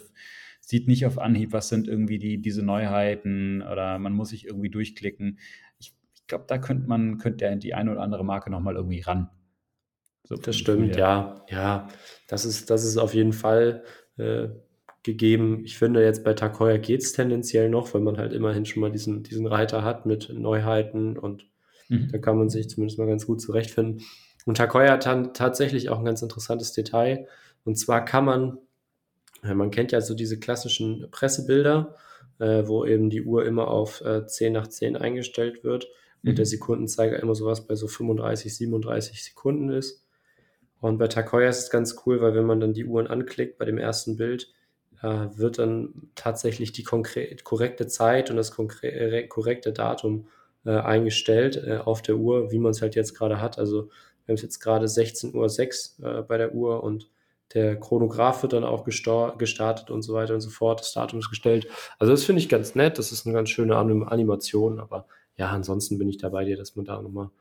[0.61, 4.69] sieht nicht auf Anhieb, was sind irgendwie die, diese Neuheiten oder man muss sich irgendwie
[4.69, 5.39] durchklicken.
[5.79, 9.01] Ich, ich glaube, da könnte man, könnte ja die eine oder andere Marke nochmal irgendwie
[9.01, 9.29] ran.
[10.27, 11.45] So das stimmt, ja.
[11.49, 11.87] Ja,
[12.27, 13.83] das ist, das ist auf jeden Fall
[14.17, 14.47] äh,
[15.03, 15.61] gegeben.
[15.63, 18.91] Ich finde, jetzt bei Heuer geht es tendenziell noch, weil man halt immerhin schon mal
[18.91, 21.45] diesen, diesen Reiter hat mit Neuheiten und
[21.89, 22.09] mhm.
[22.11, 24.01] da kann man sich zumindest mal ganz gut zurechtfinden.
[24.45, 27.27] Und Heuer hat dann tatsächlich auch ein ganz interessantes Detail.
[27.63, 28.57] Und zwar kann man,
[29.41, 31.95] man kennt ja so diese klassischen Pressebilder,
[32.39, 35.87] äh, wo eben die Uhr immer auf äh, 10 nach 10 eingestellt wird
[36.21, 36.31] mhm.
[36.31, 40.04] und der Sekundenzeiger immer sowas bei so 35, 37 Sekunden ist.
[40.85, 43.65] Und bei Takoya ist es ganz cool, weil wenn man dann die Uhren anklickt bei
[43.65, 44.53] dem ersten Bild,
[45.01, 50.27] äh, wird dann tatsächlich die korrekte Zeit und das korrekte Datum
[50.63, 53.57] äh, eingestellt äh, auf der Uhr, wie man es halt jetzt gerade hat.
[53.57, 57.09] Also wir haben es jetzt gerade 16.06 Uhr äh, bei der Uhr und
[57.55, 60.81] der Chronograph wird dann auch gestartet und so weiter und so fort.
[60.81, 61.67] Das Datum ist gestellt.
[61.97, 62.99] Also das finde ich ganz nett.
[62.99, 64.79] Das ist eine ganz schöne Animation.
[64.79, 67.31] Aber ja, ansonsten bin ich da bei dir, dass man da nochmal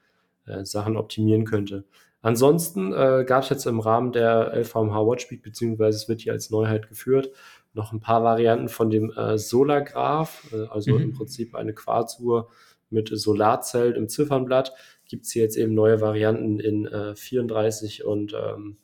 [0.46, 1.84] äh, Sachen optimieren könnte.
[2.24, 6.48] Ansonsten äh, gab es jetzt im Rahmen der LVMH Watchpeak, beziehungsweise es wird hier als
[6.48, 7.30] Neuheit geführt,
[7.74, 11.02] noch ein paar Varianten von dem äh, Solargraph, äh, also mhm.
[11.02, 12.48] im Prinzip eine Quarzuhr
[12.88, 14.72] mit Solarzellen im Ziffernblatt.
[15.06, 18.78] Gibt es hier jetzt eben neue Varianten in äh, 34 und ähm,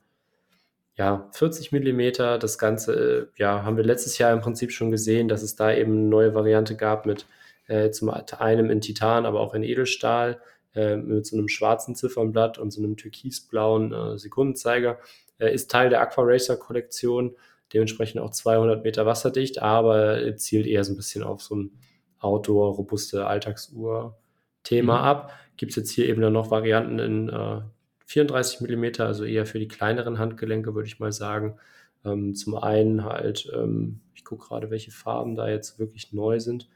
[0.97, 2.37] ja, 40 Millimeter.
[2.37, 5.73] Das Ganze äh, ja, haben wir letztes Jahr im Prinzip schon gesehen, dass es da
[5.73, 7.25] eben eine neue Variante gab mit
[7.69, 10.43] äh, zum einen in Titan, aber auch in Edelstahl
[10.75, 14.99] äh, mit so einem schwarzen Ziffernblatt und so einem türkisblauen äh, Sekundenzeiger.
[15.39, 17.37] Äh, ist Teil der Aqua Racer Kollektion,
[17.73, 21.79] dementsprechend auch 200 Meter wasserdicht, aber zielt eher so ein bisschen auf so ein
[22.19, 25.05] Outdoor, robuste Alltagsuhr-Thema mhm.
[25.05, 25.33] ab.
[25.57, 27.61] Gibt es jetzt hier eben dann noch Varianten in äh,
[28.07, 31.59] 34 mm, also eher für die kleineren Handgelenke, würde ich mal sagen.
[32.05, 36.69] Ähm, zum einen halt, ähm, ich gucke gerade, welche Farben da jetzt wirklich neu sind.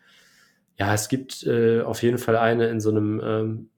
[0.79, 3.71] Ja, es gibt äh, auf jeden Fall eine in so einem ähm,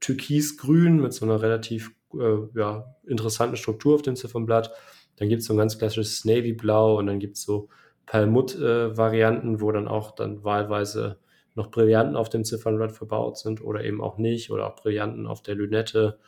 [0.00, 4.72] türkisgrün mit so einer relativ äh, ja, interessanten Struktur auf dem Ziffernblatt.
[5.16, 7.68] Dann gibt es so ein ganz klassisches Navy-Blau und dann gibt es so
[8.06, 11.18] Perlmutt-Varianten, äh, wo dann auch dann wahlweise
[11.54, 15.42] noch Brillanten auf dem Ziffernblatt verbaut sind oder eben auch nicht oder auch Brillanten auf
[15.42, 16.18] der Lünette.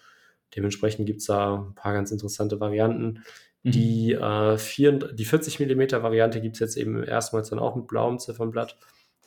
[0.55, 3.23] Dementsprechend gibt es da ein paar ganz interessante Varianten.
[3.63, 3.71] Mhm.
[3.71, 7.87] Die, äh, vier, die 40 mm Variante gibt es jetzt eben erstmals dann auch mit
[7.87, 8.77] blauem Ziffernblatt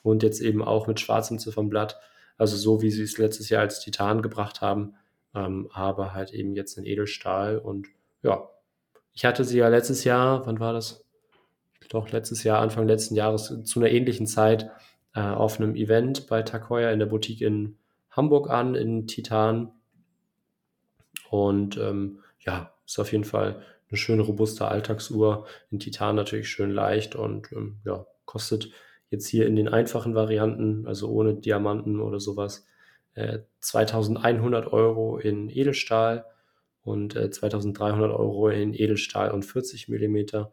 [0.03, 1.97] und jetzt eben auch mit schwarzem Ziffernblatt.
[2.38, 4.95] Also so, wie sie es letztes Jahr als Titan gebracht haben,
[5.34, 7.58] ähm, aber halt eben jetzt in Edelstahl.
[7.58, 7.88] Und
[8.24, 8.50] ja,
[9.13, 11.04] ich hatte sie ja letztes Jahr, wann war das?
[11.89, 14.71] Doch, letztes Jahr, Anfang letzten Jahres, zu einer ähnlichen Zeit
[15.13, 17.78] äh, auf einem Event bei Takoya in der Boutique in
[18.10, 19.71] Hamburg an, in Titan.
[21.30, 25.45] Und ähm, ja, ist auf jeden Fall eine schöne, robuste Alltagsuhr.
[25.71, 28.71] In Titan natürlich schön leicht und ähm, ja, kostet
[29.09, 32.65] jetzt hier in den einfachen Varianten, also ohne Diamanten oder sowas,
[33.15, 36.25] äh, 2100 Euro in Edelstahl
[36.83, 40.51] und äh, 2300 Euro in Edelstahl und 40 Millimeter.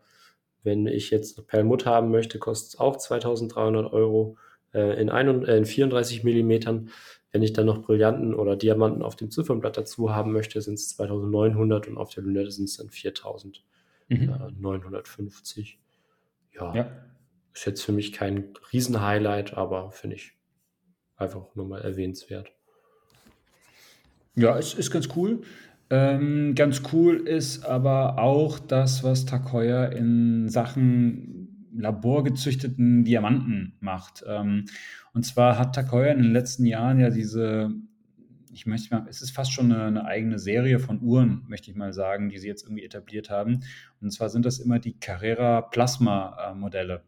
[0.63, 4.37] Wenn ich jetzt Perlmutt haben möchte, kostet es auch 2300 Euro
[4.73, 6.91] äh, in, ein, äh, in 34 Millimetern.
[7.33, 10.91] Wenn ich dann noch Brillanten oder Diamanten auf dem Ziffernblatt dazu haben möchte, sind es
[10.91, 13.65] 2900 und auf der Lünette sind es dann 4950.
[14.09, 14.29] Mhm.
[14.29, 14.29] Äh,
[16.77, 16.87] ja,
[17.55, 20.33] ist jetzt für mich kein Riesenhighlight, aber finde ich
[21.17, 22.53] einfach nur mal erwähnenswert.
[24.35, 25.43] Ja, es ist ganz cool.
[25.91, 34.25] Ähm, ganz cool ist aber auch das, was Takoya in Sachen laborgezüchteten Diamanten macht.
[34.27, 34.67] Ähm,
[35.13, 37.71] und zwar hat Takoya in den letzten Jahren ja diese,
[38.53, 41.77] ich möchte mal, es ist fast schon eine, eine, eigene Serie von Uhren, möchte ich
[41.77, 43.61] mal sagen, die sie jetzt irgendwie etabliert haben.
[44.01, 47.03] Und zwar sind das immer die Carrera Plasma äh, Modelle.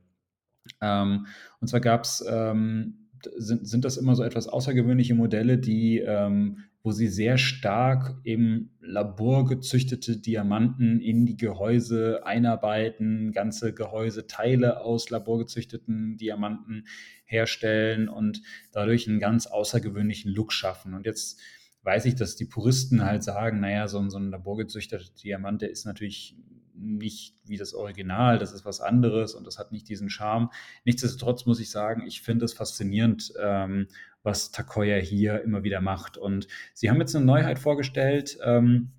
[0.80, 1.26] Ähm,
[1.60, 6.58] und zwar gab es, ähm, sind, sind das immer so etwas außergewöhnliche Modelle, die ähm,
[6.84, 15.08] wo sie sehr stark im Labor gezüchtete Diamanten in die Gehäuse einarbeiten, ganze Gehäuseteile aus
[15.08, 16.86] laborgezüchteten Diamanten
[17.24, 20.92] herstellen und dadurch einen ganz außergewöhnlichen Look schaffen.
[20.92, 21.40] Und jetzt
[21.84, 25.70] weiß ich, dass die Puristen halt sagen, naja, so ein, so ein laborgezüchteter Diamant, der
[25.70, 26.36] ist natürlich
[26.74, 30.50] nicht wie das Original, das ist was anderes und das hat nicht diesen Charme.
[30.84, 33.86] Nichtsdestotrotz muss ich sagen, ich finde es faszinierend, ähm,
[34.22, 36.16] was Takoya hier immer wieder macht.
[36.16, 38.92] Und sie haben jetzt eine Neuheit vorgestellt, ähm,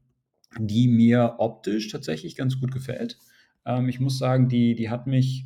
[0.57, 3.17] die mir optisch tatsächlich ganz gut gefällt.
[3.65, 5.45] Ähm, ich muss sagen, die, die hat mich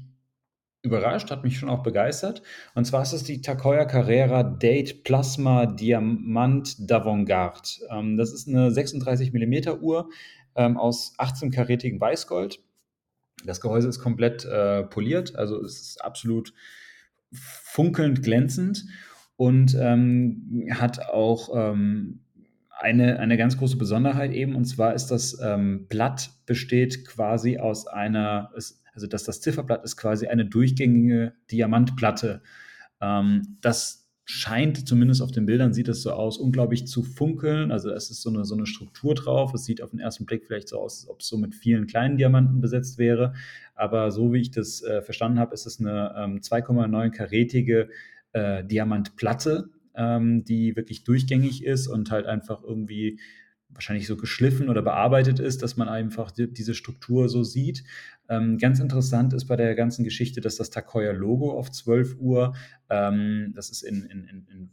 [0.82, 2.42] überrascht, hat mich schon auch begeistert.
[2.74, 7.82] Und zwar ist es die Takoya Carrera Date Plasma Diamant d'Avantgarde.
[7.90, 10.10] Ähm, das ist eine 36 mm Uhr
[10.56, 12.60] ähm, aus 18-karätigem Weißgold.
[13.46, 16.54] Das Gehäuse ist komplett äh, poliert, also es ist absolut
[17.32, 18.86] funkelnd glänzend
[19.38, 22.22] und ähm, hat auch ähm,
[22.80, 27.88] eine, eine ganz große Besonderheit eben, und zwar ist das ähm, Blatt besteht quasi aus
[27.88, 32.42] einer, ist, also dass das Zifferblatt ist quasi eine durchgängige Diamantplatte.
[33.02, 37.72] Ähm, das scheint, zumindest auf den Bildern sieht es so aus, unglaublich zu funkeln.
[37.72, 39.54] Also es ist so eine, so eine Struktur drauf.
[39.56, 41.88] Es sieht auf den ersten Blick vielleicht so aus, als ob es so mit vielen
[41.88, 43.34] kleinen Diamanten besetzt wäre.
[43.74, 47.90] Aber so wie ich das äh, verstanden habe, ist es eine ähm, 2,9 karätige
[48.34, 53.20] äh, Diamantplatte, ähm, die wirklich durchgängig ist und halt einfach irgendwie
[53.70, 57.84] wahrscheinlich so geschliffen oder bearbeitet ist, dass man einfach die, diese Struktur so sieht.
[58.28, 62.56] Ähm, ganz interessant ist bei der ganzen Geschichte, dass das Takoya-Logo auf 12 Uhr,
[62.90, 64.70] ähm, das ist in, in, in,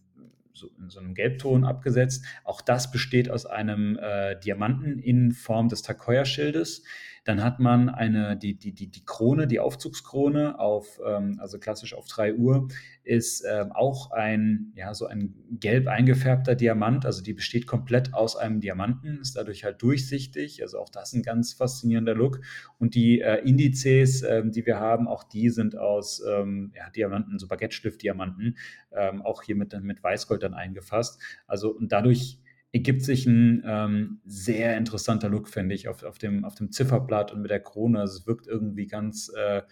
[0.55, 5.69] so, in, so, einem Gelbton abgesetzt, auch das besteht aus einem äh, Diamanten in Form
[5.69, 6.83] des Takoya-Schildes.
[7.27, 11.93] Dann hat man eine, die, die, die, die Krone, die Aufzugskrone auf, ähm, also klassisch
[11.93, 12.69] auf 3 Uhr,
[13.03, 17.05] ist ähm, auch ein, ja, so ein gelb eingefärbter Diamant.
[17.05, 20.63] Also die besteht komplett aus einem Diamanten, ist dadurch halt durchsichtig.
[20.63, 22.41] Also auch das ein ganz faszinierender Look.
[22.79, 27.41] Und die äh, Indizes, ähm, die wir haben, auch die sind aus ähm, ja, Diamanten,
[27.41, 28.57] so Baguette-Stift-Diamanten,
[28.93, 31.21] ähm, auch hier mit, mit Weißgold dann eingefasst.
[31.49, 32.39] Also und dadurch
[32.77, 37.33] ergibt sich ein ähm, sehr interessanter Look, finde ich, auf, auf, dem, auf dem Zifferblatt
[37.33, 38.01] und mit der Krone.
[38.01, 39.63] Also es wirkt irgendwie ganz äh,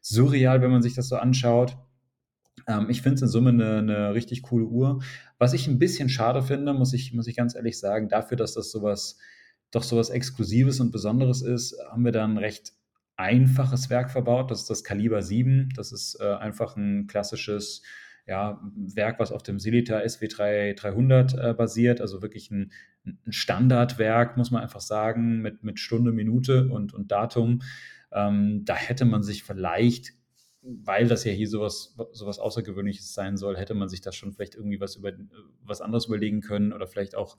[0.00, 1.76] surreal, wenn man sich das so anschaut.
[2.68, 5.02] Ähm, ich finde es in Summe eine, eine, richtig coole Uhr.
[5.38, 8.54] Was ich ein bisschen schade finde, muss ich, muss ich ganz ehrlich sagen, dafür, dass
[8.54, 9.18] das sowas,
[9.72, 12.74] doch sowas Exklusives und Besonderes ist, haben wir da ein recht
[13.16, 14.52] einfaches Werk verbaut.
[14.52, 15.70] Das ist das Kaliber 7.
[15.74, 17.82] Das ist äh, einfach ein klassisches
[18.26, 22.72] ja, Werk, was auf dem Silita SW3 300 äh, basiert, also wirklich ein,
[23.04, 27.62] ein, Standardwerk, muss man einfach sagen, mit, mit Stunde, Minute und, und Datum.
[28.12, 30.12] Ähm, da hätte man sich vielleicht,
[30.62, 34.54] weil das ja hier sowas, sowas Außergewöhnliches sein soll, hätte man sich da schon vielleicht
[34.54, 35.12] irgendwie was über
[35.64, 37.36] was anderes überlegen können oder vielleicht auch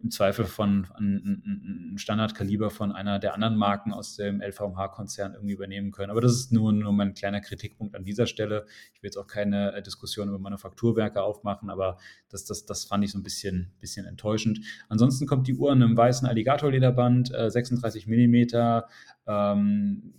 [0.00, 5.90] im Zweifel von einem Standardkaliber von einer der anderen Marken aus dem LVMH-Konzern irgendwie übernehmen
[5.90, 6.10] können.
[6.10, 8.66] Aber das ist nur, nur mein kleiner Kritikpunkt an dieser Stelle.
[8.94, 13.04] Ich will jetzt auch keine äh, Diskussion über Manufakturwerke aufmachen, aber das, das, das fand
[13.04, 14.60] ich so ein bisschen, bisschen enttäuschend.
[14.88, 18.86] Ansonsten kommt die Uhr in einem weißen Alligatorlederband, äh, 36 Millimeter,
[19.26, 20.14] ähm,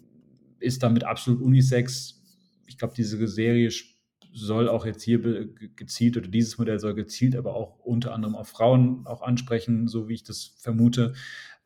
[0.59, 2.21] ist damit absolut Unisex.
[2.65, 3.71] Ich glaube, diese Serie
[4.31, 5.19] soll auch jetzt hier
[5.75, 10.07] gezielt oder dieses Modell soll gezielt aber auch unter anderem auf Frauen auch ansprechen, so
[10.07, 11.13] wie ich das vermute.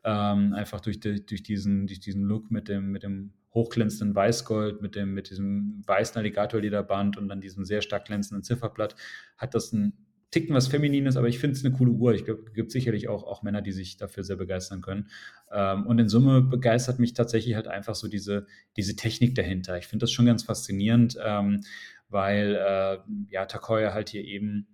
[0.02, 4.82] Ähm, einfach durch, die, durch, diesen, durch diesen Look mit dem, mit dem hochglänzenden Weißgold,
[4.82, 8.96] mit, dem, mit diesem weißen Alligatorlederband und dann diesem sehr stark glänzenden Zifferblatt,
[9.36, 9.94] hat das ein
[10.34, 12.12] Ticken was Feminines, aber ich finde es eine coole Uhr.
[12.12, 15.06] Ich glaube, es gibt sicherlich auch, auch Männer, die sich dafür sehr begeistern können.
[15.52, 18.44] Ähm, und in Summe begeistert mich tatsächlich halt einfach so diese,
[18.76, 19.78] diese Technik dahinter.
[19.78, 21.60] Ich finde das schon ganz faszinierend, ähm,
[22.08, 22.98] weil äh,
[23.30, 24.66] ja, Takoya halt hier eben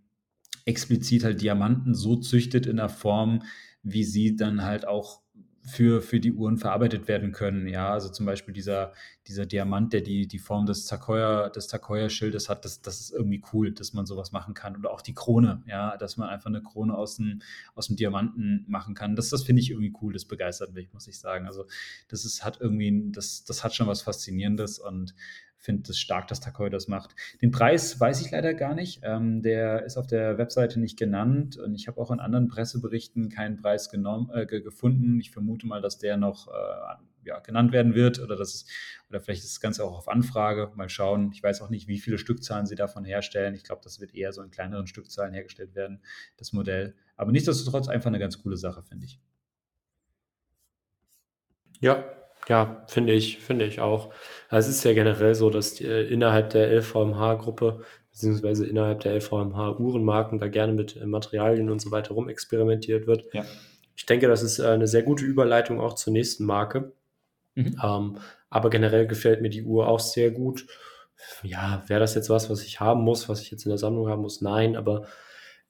[0.64, 3.43] explizit halt Diamanten so züchtet in der Form,
[3.83, 5.23] wie sie dann halt auch
[5.62, 7.69] für, für die Uhren verarbeitet werden können.
[7.69, 8.93] Ja, also zum Beispiel dieser,
[9.27, 13.43] dieser Diamant, der die, die Form des Takoya, des Takoya-Schildes hat, das, das ist irgendwie
[13.53, 14.77] cool, dass man sowas machen kann.
[14.77, 17.43] Oder auch die Krone, ja, dass man einfach eine Krone aus dem,
[17.75, 19.16] aus dem Diamanten machen kann.
[19.16, 21.47] Das, das finde ich irgendwie cool, das begeistert mich, muss ich sagen.
[21.47, 21.66] Also
[22.09, 25.14] das ist, hat irgendwie, das, das hat schon was Faszinierendes und
[25.61, 27.14] finde es stark, dass Takoi das macht.
[27.42, 29.01] Den Preis weiß ich leider gar nicht.
[29.05, 33.29] Ähm, der ist auf der Webseite nicht genannt und ich habe auch in anderen Presseberichten
[33.29, 35.20] keinen Preis genommen, äh, gefunden.
[35.20, 38.66] Ich vermute mal, dass der noch äh, ja, genannt werden wird oder, dass es,
[39.11, 40.73] oder vielleicht ist das Ganze auch auf Anfrage.
[40.75, 41.31] Mal schauen.
[41.33, 43.55] Ich weiß auch nicht, wie viele Stückzahlen sie davon herstellen.
[43.55, 46.01] Ich glaube, das wird eher so in kleineren Stückzahlen hergestellt werden,
[46.38, 46.94] das Modell.
[47.16, 49.20] Aber nichtsdestotrotz einfach eine ganz coole Sache, finde ich.
[51.81, 52.05] Ja,
[52.48, 54.12] ja, finde ich, finde ich auch.
[54.48, 59.14] Also es ist ja generell so, dass die, äh, innerhalb der LVMH-Gruppe, beziehungsweise innerhalb der
[59.14, 63.24] LVMH-Uhrenmarken da gerne mit äh, Materialien und so weiter rumexperimentiert wird.
[63.33, 63.44] Ja.
[63.94, 66.92] Ich denke, das ist äh, eine sehr gute Überleitung auch zur nächsten Marke.
[67.55, 67.76] Mhm.
[67.83, 70.66] Ähm, aber generell gefällt mir die Uhr auch sehr gut.
[71.42, 74.09] Ja, wäre das jetzt was, was ich haben muss, was ich jetzt in der Sammlung
[74.09, 74.40] haben muss?
[74.40, 75.07] Nein, aber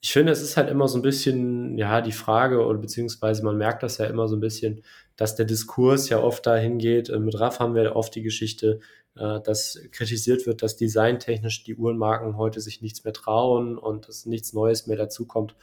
[0.01, 3.59] ich finde, es ist halt immer so ein bisschen, ja, die Frage, oder beziehungsweise man
[3.59, 4.83] merkt das ja immer so ein bisschen,
[5.21, 7.11] dass der Diskurs ja oft dahin geht.
[7.11, 8.81] Äh, mit RAF haben wir oft die Geschichte,
[9.17, 14.25] äh, dass kritisiert wird, dass designtechnisch die Uhrenmarken heute sich nichts mehr trauen und dass
[14.25, 15.57] nichts Neues mehr dazukommt.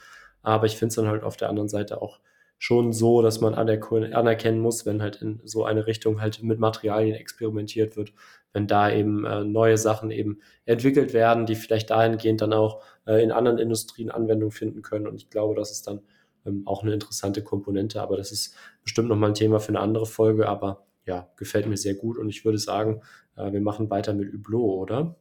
[0.44, 2.20] Aber ich finde es dann halt auf der anderen Seite auch
[2.60, 7.16] schon so, dass man anerkennen muss, wenn halt in so eine Richtung halt mit Materialien
[7.16, 8.14] experimentiert wird,
[8.54, 13.32] wenn da eben äh, neue Sachen eben entwickelt werden, die vielleicht dahingehend dann auch in
[13.32, 15.08] anderen Industrien Anwendung finden können.
[15.08, 16.02] Und ich glaube, das ist dann
[16.48, 18.02] ähm, auch eine interessante Komponente.
[18.02, 20.48] Aber das ist bestimmt nochmal ein Thema für eine andere Folge.
[20.48, 22.18] Aber ja, gefällt mir sehr gut.
[22.18, 23.02] Und ich würde sagen,
[23.36, 25.16] äh, wir machen weiter mit Hublot, oder?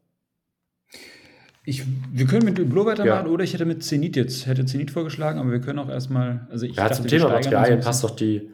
[1.64, 3.32] Ich, wir können mit Hublot weitermachen ja.
[3.32, 6.64] oder ich hätte mit Zenit jetzt, hätte Zenit vorgeschlagen, aber wir können auch erstmal, also
[6.64, 8.50] ich ja, zum Thema Materialien passt doch die,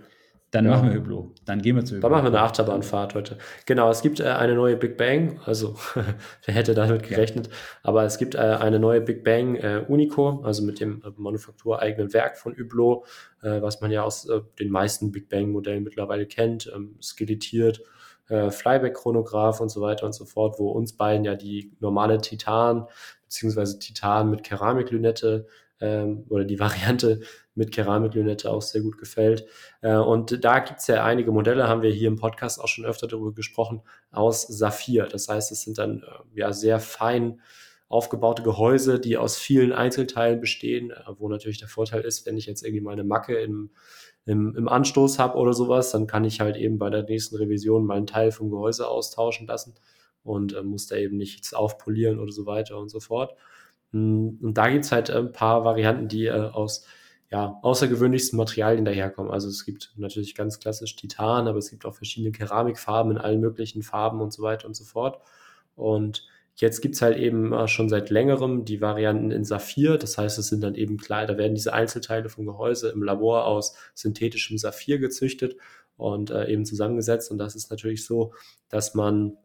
[0.53, 0.73] dann ja.
[0.73, 1.41] machen wir Hublot.
[1.47, 2.05] Dann gehen wir zu Hublot.
[2.05, 3.39] Dann machen wir eine Achterbahnfahrt heute.
[3.65, 5.41] Genau, es gibt äh, eine neue Big Bang.
[5.47, 5.77] Also,
[6.45, 7.47] wer hätte damit gerechnet?
[7.47, 7.53] Ja.
[7.85, 12.13] Aber es gibt äh, eine neue Big Bang äh, Unico, also mit dem äh, manufaktureigenen
[12.13, 13.07] Werk von Hublot,
[13.43, 17.83] äh, was man ja aus äh, den meisten Big Bang-Modellen mittlerweile kennt, ähm, skelettiert,
[18.29, 22.87] Flyback-Chronograph und so weiter und so fort, wo uns beiden ja die normale Titan
[23.25, 25.47] beziehungsweise Titan mit Keramiklünette
[25.83, 27.21] ähm, oder die Variante
[27.55, 29.47] mit Keramiklünette auch sehr gut gefällt.
[29.83, 32.87] Äh, und da gibt es ja einige Modelle, haben wir hier im Podcast auch schon
[32.87, 35.07] öfter darüber gesprochen, aus Saphir.
[35.07, 37.41] Das heißt, es sind dann äh, ja sehr fein
[37.89, 42.47] aufgebaute Gehäuse, die aus vielen Einzelteilen bestehen, äh, wo natürlich der Vorteil ist, wenn ich
[42.47, 43.71] jetzt irgendwie mal eine Macke im,
[44.25, 47.85] im, im Anstoß habe oder sowas, dann kann ich halt eben bei der nächsten Revision
[47.85, 49.75] mal einen Teil vom Gehäuse austauschen lassen
[50.23, 53.35] und muss da eben nichts aufpolieren oder so weiter und so fort.
[53.93, 56.87] Hm, und da gibt es halt ein paar Varianten, die äh, aus
[57.33, 59.33] ja, außergewöhnlichsten Materialien daherkommen.
[59.33, 63.41] Also es gibt natürlich ganz klassisch Titan, aber es gibt auch verschiedene Keramikfarben in allen
[63.41, 65.19] möglichen Farben und so weiter und so fort.
[65.75, 66.27] Und
[66.57, 69.97] jetzt gibt es halt eben äh, schon seit längerem die Varianten in Saphir.
[69.97, 73.47] Das heißt, es sind dann eben klar, da werden diese Einzelteile vom Gehäuse im Labor
[73.47, 75.57] aus synthetischem Saphir gezüchtet
[75.97, 77.31] und äh, eben zusammengesetzt.
[77.31, 78.35] Und das ist natürlich so,
[78.69, 79.39] dass man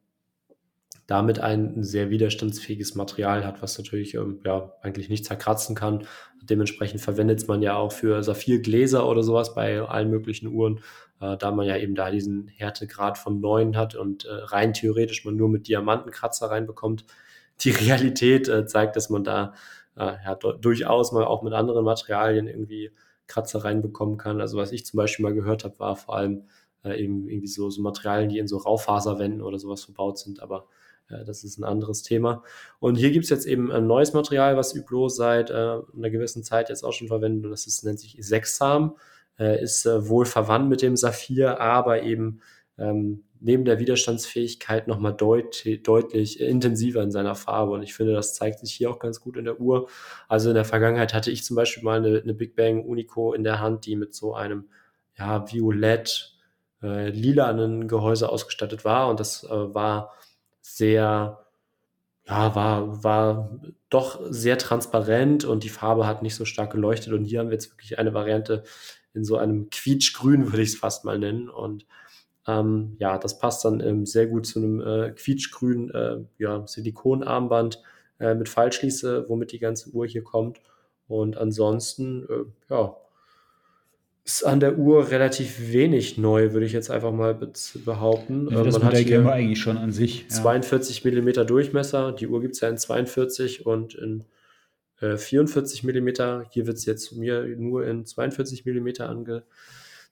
[1.07, 6.05] damit ein sehr widerstandsfähiges Material hat, was natürlich ähm, ja eigentlich nicht zerkratzen kann.
[6.43, 10.81] Dementsprechend verwendet man ja auch für Saphirgläser oder sowas bei allen möglichen Uhren,
[11.21, 15.23] äh, da man ja eben da diesen Härtegrad von 9 hat und äh, rein theoretisch
[15.23, 17.05] man nur mit Diamantenkratzer reinbekommt.
[17.61, 19.53] Die Realität äh, zeigt, dass man da
[19.95, 22.91] äh, ja, durchaus mal auch mit anderen Materialien irgendwie
[23.27, 24.41] Kratzer reinbekommen kann.
[24.41, 26.43] Also was ich zum Beispiel mal gehört habe, war vor allem
[26.83, 30.67] äh, eben irgendwie so, so Materialien, die in so Raufaserwänden oder sowas verbaut sind, aber
[31.07, 32.43] das ist ein anderes Thema.
[32.79, 36.43] Und hier gibt es jetzt eben ein neues Material, was Hublot seit äh, einer gewissen
[36.43, 37.45] Zeit jetzt auch schon verwendet.
[37.45, 38.95] Und das ist, nennt sich Sechsam.
[39.39, 42.41] Äh, ist äh, wohl verwandt mit dem Saphir, aber eben
[42.79, 47.73] ähm, neben der Widerstandsfähigkeit nochmal deut deutlich intensiver in seiner Farbe.
[47.73, 49.89] Und ich finde, das zeigt sich hier auch ganz gut in der Uhr.
[50.27, 53.43] Also in der Vergangenheit hatte ich zum Beispiel mal eine, eine Big Bang Unico in
[53.43, 54.69] der Hand, die mit so einem
[55.17, 56.35] ja, violett
[56.81, 59.07] äh, lilanen Gehäuse ausgestattet war.
[59.09, 60.13] Und das äh, war
[60.75, 61.47] sehr
[62.27, 63.59] ja, war, war
[63.89, 67.13] doch sehr transparent und die Farbe hat nicht so stark geleuchtet.
[67.13, 68.63] Und hier haben wir jetzt wirklich eine Variante
[69.13, 71.49] in so einem Quietschgrün, würde ich es fast mal nennen.
[71.49, 71.85] Und
[72.45, 77.81] ähm, ja, das passt dann ähm, sehr gut zu einem äh, quietschgrünen äh, ja, Silikonarmband
[78.19, 80.59] äh, mit Fallschließe, womit die ganze Uhr hier kommt.
[81.07, 82.95] Und ansonsten, äh, ja,
[84.27, 87.33] ist an der Uhr relativ wenig neu, würde ich jetzt einfach mal
[87.85, 88.49] behaupten.
[88.51, 90.23] Ja, das Man Modell hat kennen wir eigentlich schon an sich.
[90.23, 90.27] Ja.
[90.27, 92.11] 42 Millimeter Durchmesser.
[92.11, 94.25] Die Uhr gibt es ja in 42 und in
[94.99, 96.45] äh, 44 Millimeter.
[96.49, 99.07] Hier wird es jetzt mir nur in 42 Millimeter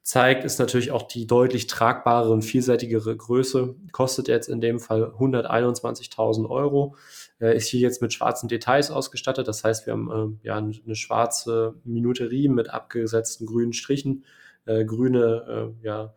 [0.05, 0.45] angezeigt.
[0.45, 3.75] Ist natürlich auch die deutlich tragbare und vielseitigere Größe.
[3.91, 6.95] Kostet jetzt in dem Fall 121.000 Euro.
[7.41, 9.47] Äh, ist hier jetzt mit schwarzen Details ausgestattet.
[9.47, 14.25] Das heißt, wir haben äh, ja eine schwarze Minuterie mit abgesetzten grünen Strichen,
[14.65, 16.13] äh, grüne äh, ja,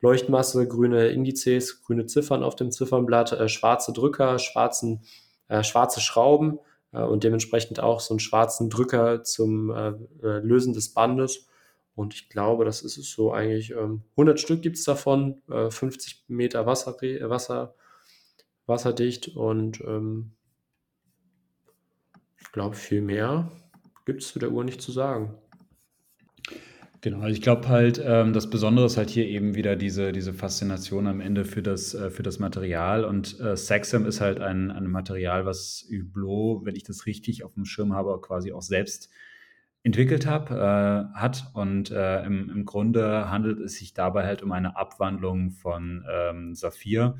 [0.00, 5.02] Leuchtmasse, grüne Indizes, grüne Ziffern auf dem Ziffernblatt, äh, schwarze Drücker, schwarzen,
[5.48, 6.60] äh, schwarze Schrauben
[6.90, 9.70] und dementsprechend auch so einen schwarzen Drücker zum
[10.22, 11.46] Lösen des Bandes.
[11.98, 13.76] Und ich glaube, das ist es so eigentlich.
[13.76, 16.96] 100 ähm, Stück gibt es davon, 50 Meter Wasser,
[17.28, 17.74] Wasser,
[18.66, 20.30] wasserdicht und ähm,
[22.40, 23.50] ich glaube, viel mehr
[24.06, 25.34] gibt es zu der Uhr nicht zu sagen.
[27.00, 30.32] Genau, also ich glaube halt, ähm, das Besondere ist halt hier eben wieder diese, diese
[30.32, 33.04] Faszination am Ende für das, äh, für das Material.
[33.04, 37.54] Und äh, Saxum ist halt ein, ein Material, was Hublot, wenn ich das richtig auf
[37.54, 39.10] dem Schirm habe, quasi auch selbst
[39.82, 41.50] entwickelt hab, äh, hat.
[41.54, 46.54] Und äh, im, im Grunde handelt es sich dabei halt um eine Abwandlung von ähm,
[46.54, 47.16] Saphir.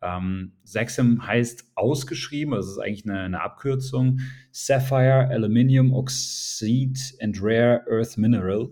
[0.00, 4.20] Ähm, Saxum heißt ausgeschrieben, das ist eigentlich eine, eine, Abkürzung,
[4.52, 8.70] Sapphire Aluminium Oxide and Rare Earth Mineral.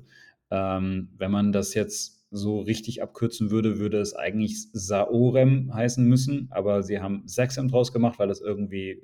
[0.51, 6.49] Ähm, wenn man das jetzt so richtig abkürzen würde, würde es eigentlich Saorem heißen müssen,
[6.51, 9.03] aber sie haben Saxum draus gemacht, weil das irgendwie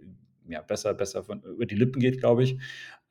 [0.53, 2.59] ja, besser, besser von, über die Lippen geht, glaube ich,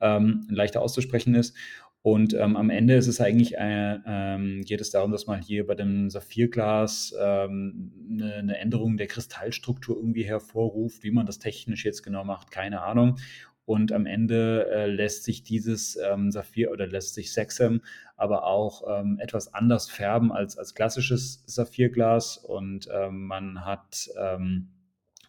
[0.00, 1.56] ähm, leichter auszusprechen ist.
[2.02, 5.64] Und ähm, am Ende ist es eigentlich, äh, ähm, geht es darum, dass man hier
[5.66, 11.04] bei dem Saphirglas ähm, eine, eine, Änderung der Kristallstruktur irgendwie hervorruft.
[11.04, 13.18] Wie man das technisch jetzt genau macht, keine Ahnung.
[13.64, 17.82] Und am Ende äh, lässt sich dieses ähm, Saphir oder lässt sich Sexem
[18.22, 22.36] aber auch ähm, etwas anders färben als, als klassisches Saphirglas.
[22.36, 24.10] Und ähm, man hat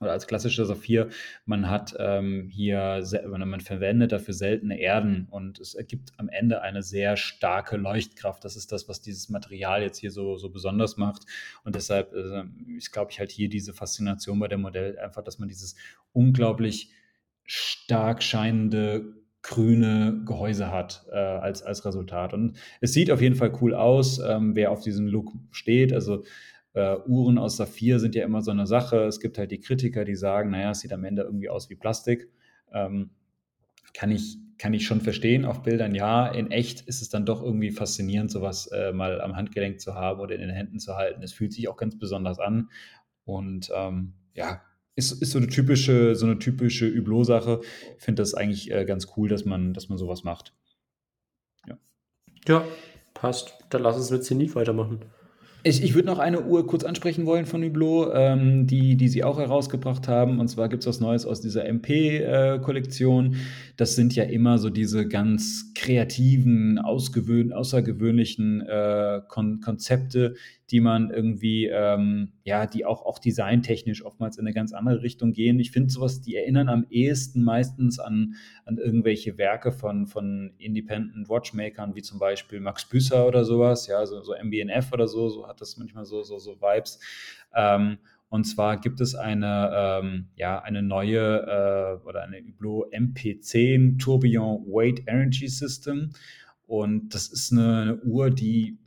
[0.04, 1.10] oder als klassischer Saphir,
[1.46, 6.84] man hat ähm, hier, man verwendet dafür seltene Erden und es ergibt am Ende eine
[6.84, 8.46] sehr starke Leuchtkraft.
[8.46, 11.24] Das ist das, was dieses Material jetzt hier so, so besonders macht.
[11.64, 12.44] Und deshalb äh,
[12.78, 15.76] ist, glaube ich, halt hier diese Faszination bei dem Modell einfach, dass man dieses
[16.12, 16.92] unglaublich
[17.46, 22.34] stark scheinende grüne Gehäuse hat äh, als, als Resultat.
[22.34, 25.94] Und es sieht auf jeden Fall cool aus, ähm, wer auf diesen Look steht.
[25.94, 26.24] Also
[26.74, 29.04] äh, Uhren aus Saphir sind ja immer so eine Sache.
[29.04, 31.76] Es gibt halt die Kritiker, die sagen, naja, es sieht am Ende irgendwie aus wie
[31.76, 32.30] Plastik.
[32.72, 33.12] Ähm,
[33.94, 36.28] kann ich, kann ich schon verstehen auf Bildern, ja.
[36.28, 40.20] In echt ist es dann doch irgendwie faszinierend, sowas äh, mal am Handgelenk zu haben
[40.20, 41.22] oder in den Händen zu halten.
[41.22, 42.70] Es fühlt sich auch ganz besonders an.
[43.26, 44.62] Und ähm, ja,
[44.96, 47.62] ist, ist so eine typische, so eine typische Hublot-Sache.
[47.98, 50.54] Ich finde das eigentlich äh, ganz cool, dass man, dass man sowas macht.
[51.68, 51.78] Ja.
[52.48, 52.66] Ja,
[53.14, 53.54] passt.
[53.70, 55.06] Dann lass uns mit Zenit weitermachen.
[55.66, 59.24] Ich, ich würde noch eine Uhr kurz ansprechen wollen von Hublot, ähm, die, die sie
[59.24, 60.40] auch herausgebracht haben.
[60.40, 63.34] Und zwar gibt es was Neues aus dieser MP-Kollektion.
[63.34, 63.38] Äh,
[63.76, 70.36] das sind ja immer so diese ganz kreativen, außergewöhnlichen äh, Kon Konzepte,
[70.70, 75.34] die man irgendwie, ähm, ja, die auch, auch designtechnisch oftmals in eine ganz andere Richtung
[75.34, 75.60] gehen.
[75.60, 81.30] Ich finde sowas, die erinnern am ehesten meistens an, an irgendwelche Werke von, von Independent
[81.30, 85.48] Watchmakern, wie zum Beispiel Max Büsser oder sowas, ja, so, so MBNF oder so, so
[85.48, 87.00] hat das manchmal so, so, so Vibes.
[87.56, 87.98] Ähm,
[88.34, 94.66] und zwar gibt es eine, ähm, ja, eine neue äh, oder eine Hublot MP10 Tourbillon
[94.66, 96.10] Weight Energy System.
[96.66, 98.80] Und das ist eine, eine Uhr, die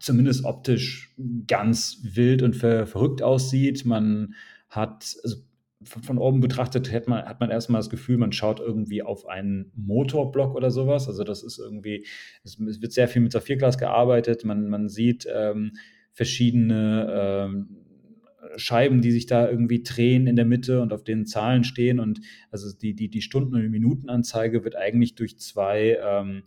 [0.00, 1.14] zumindest optisch
[1.46, 3.84] ganz wild und ver verrückt aussieht.
[3.84, 4.34] Man
[4.68, 5.36] hat, also
[5.84, 9.70] von, oben betrachtet, hat man, hat man erstmal das Gefühl, man schaut irgendwie auf einen
[9.76, 11.06] Motorblock oder sowas.
[11.06, 12.04] Also das ist irgendwie,
[12.42, 14.44] es, es wird sehr viel mit Saphirglas gearbeitet.
[14.44, 15.70] Man, man sieht ähm,
[16.10, 17.81] verschiedene ähm,
[18.56, 22.00] Scheiben, die sich da irgendwie drehen in der Mitte und auf denen Zahlen stehen.
[22.00, 26.42] Und also die, die, die Stunden- und Minutenanzeige wird eigentlich durch zwei, ähm,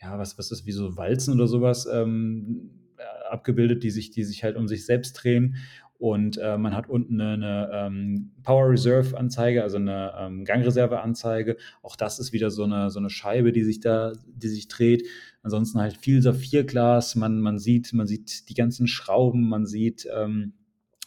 [0.00, 4.24] ja, was, was ist, wie so Walzen oder sowas ähm, äh, abgebildet, die sich, die
[4.24, 5.56] sich halt um sich selbst drehen.
[5.98, 11.00] Und äh, man hat unten eine, eine ähm, Power Reserve Anzeige, also eine ähm, Gangreserve
[11.00, 11.56] Anzeige.
[11.82, 15.04] Auch das ist wieder so eine, so eine Scheibe, die sich da, die sich dreht.
[15.42, 17.16] Ansonsten halt viel Saphirglas.
[17.16, 20.52] Man, man sieht, man sieht die ganzen Schrauben, man sieht ähm,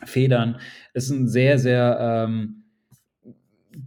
[0.05, 0.59] Federn.
[0.93, 2.61] Es ist ein sehr, sehr, ähm,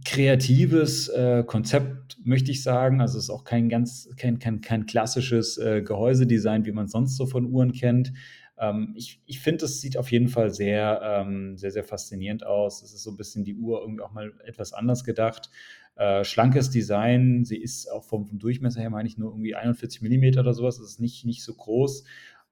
[0.03, 3.01] kreatives äh, Konzept, möchte ich sagen.
[3.01, 7.17] Also es ist auch kein ganz, kein, kein, kein klassisches äh, Gehäusedesign, wie man sonst
[7.17, 8.11] so von Uhren kennt.
[8.57, 12.81] Ähm, ich ich finde, es sieht auf jeden Fall sehr, ähm, sehr, sehr faszinierend aus.
[12.81, 15.49] Es ist so ein bisschen die Uhr irgendwie auch mal etwas anders gedacht.
[15.95, 17.45] Äh, schlankes Design.
[17.45, 20.79] Sie ist auch vom, vom Durchmesser her, meine ich, nur irgendwie 41 mm oder sowas.
[20.79, 22.05] Es ist nicht, nicht so groß.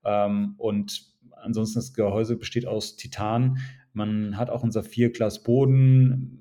[0.06, 1.13] Ähm, und
[1.44, 3.58] ansonsten das Gehäuse besteht aus Titan.
[3.94, 6.40] Man hat auch einen Saphir-Glas-Boden.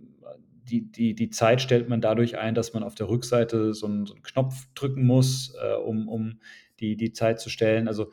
[0.65, 4.07] Die, die, die Zeit stellt man dadurch ein, dass man auf der Rückseite so einen,
[4.07, 6.39] so einen Knopf drücken muss, äh, um, um
[6.81, 7.89] die, die Zeit zu stellen.
[7.89, 8.11] Also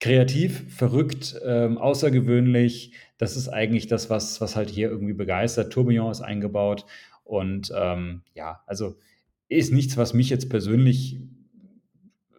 [0.00, 2.92] kreativ, verrückt, ähm, außergewöhnlich.
[3.18, 5.72] Das ist eigentlich das, was, was halt hier irgendwie begeistert.
[5.72, 6.86] Tourbillon ist eingebaut
[7.24, 8.96] und ähm, ja, also
[9.48, 11.18] ist nichts, was mich jetzt persönlich,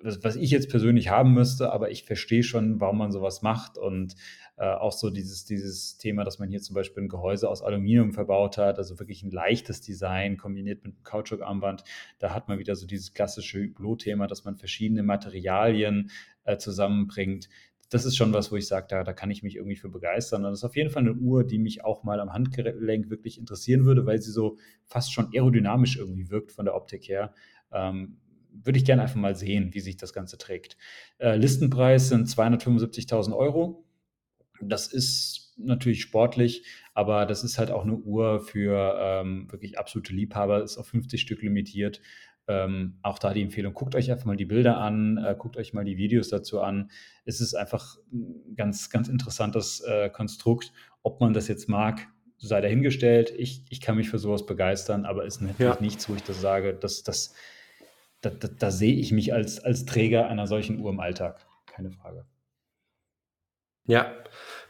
[0.04, 3.78] was, was ich jetzt persönlich haben müsste, aber ich verstehe schon, warum man sowas macht
[3.78, 4.16] und
[4.58, 8.14] äh, auch so dieses, dieses Thema, dass man hier zum Beispiel ein Gehäuse aus Aluminium
[8.14, 11.84] verbaut hat, also wirklich ein leichtes Design kombiniert mit einem Kautschukarmband.
[12.20, 16.12] Da hat man wieder so dieses klassische Hublot-Thema, dass man verschiedene Materialien
[16.44, 17.50] äh, zusammenbringt.
[17.90, 20.46] Das ist schon was, wo ich sage, da, da kann ich mich irgendwie für begeistern.
[20.46, 23.40] Und das ist auf jeden Fall eine Uhr, die mich auch mal am Handgelenk wirklich
[23.40, 27.34] interessieren würde, weil sie so fast schon aerodynamisch irgendwie wirkt von der Optik her.
[27.72, 28.18] Ähm,
[28.52, 30.78] würde ich gerne einfach mal sehen, wie sich das Ganze trägt.
[31.18, 33.86] Äh, Listenpreis sind 275.000 Euro.
[34.62, 40.14] Das ist natürlich sportlich, aber das ist halt auch eine Uhr für ähm, wirklich absolute
[40.14, 42.02] Liebhaber, ist auf 50 Stück limitiert.
[42.48, 45.74] Ähm, auch da die Empfehlung, guckt euch einfach mal die Bilder an, äh, guckt euch
[45.74, 46.90] mal die Videos dazu an.
[47.24, 50.74] Es ist einfach ein ganz, ganz interessantes äh, Konstrukt.
[51.04, 52.08] Ob man das jetzt mag,
[52.40, 53.34] sei dahingestellt.
[53.38, 55.82] Ich, ich kann mich für sowas begeistern, aber es ist natürlich ja.
[55.82, 57.36] nichts, wo ich das sage, dass das,
[58.22, 61.46] da, da, da sehe ich mich als, als Träger einer solchen Uhr im Alltag.
[61.66, 62.26] Keine Frage.
[63.86, 64.14] Ja,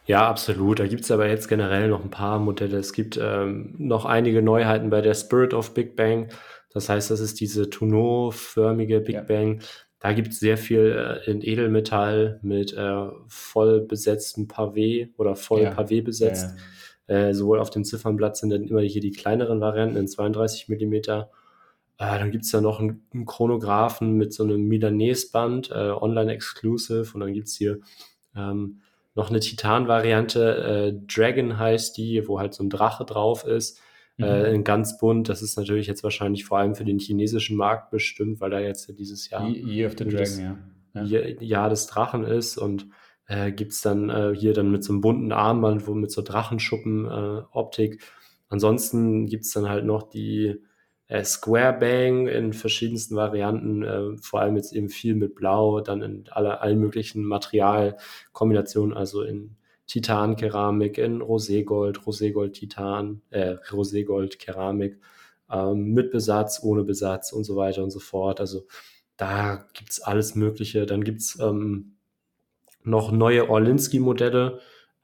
[0.05, 0.79] ja, absolut.
[0.79, 2.77] Da gibt es aber jetzt generell noch ein paar Modelle.
[2.77, 6.29] Es gibt ähm, noch einige Neuheiten bei der Spirit of Big Bang.
[6.71, 9.21] Das heißt, das ist diese Tonneau-förmige Big ja.
[9.21, 9.61] Bang.
[9.99, 15.61] Da gibt es sehr viel äh, in Edelmetall mit äh, voll besetztem Pavé oder voll
[15.61, 15.71] ja.
[15.73, 16.55] Pavé besetzt.
[17.07, 20.69] Ja, äh, sowohl auf dem Ziffernblatt sind dann immer hier die kleineren Varianten in 32
[20.69, 21.25] mm.
[21.99, 27.11] Äh, dann gibt es ja noch einen, einen, Chronographen mit so einem Milanese-Band, äh, online-exclusive.
[27.13, 27.79] Und dann gibt es hier
[28.35, 28.81] ähm,
[29.15, 33.81] noch eine Titan-Variante, äh, Dragon heißt die, wo halt so ein Drache drauf ist
[34.17, 34.23] mhm.
[34.23, 35.29] äh, in ganz bunt.
[35.29, 38.91] Das ist natürlich jetzt wahrscheinlich vor allem für den chinesischen Markt bestimmt, weil da jetzt
[38.97, 40.57] dieses Jahr Year of the Dragon,
[40.93, 41.03] ja.
[41.03, 41.27] Ja.
[41.41, 42.87] Jahr des Drachen ist und
[43.27, 46.21] äh, gibt es dann äh, hier dann mit so einem bunten Armband, wo mit so
[46.21, 47.93] Drachenschuppen-Optik.
[47.95, 47.97] Äh,
[48.51, 50.57] Ansonsten gibt es dann halt noch die
[51.09, 56.01] äh, Square Bang in verschiedensten Varianten, äh, vor allem jetzt eben viel mit Blau, dann
[56.01, 59.57] in alle, allen möglichen Materialkombinationen, also in
[59.87, 64.99] Titan-Keramik in Roségold, Roségold-Titan, äh, Roségold-Keramik,
[65.51, 68.39] ähm, mit Besatz, ohne Besatz und so weiter und so fort.
[68.39, 68.67] Also
[69.17, 70.85] da gibt es alles Mögliche.
[70.85, 71.95] Dann gibt es ähm,
[72.83, 74.59] noch neue Orlinski-Modelle,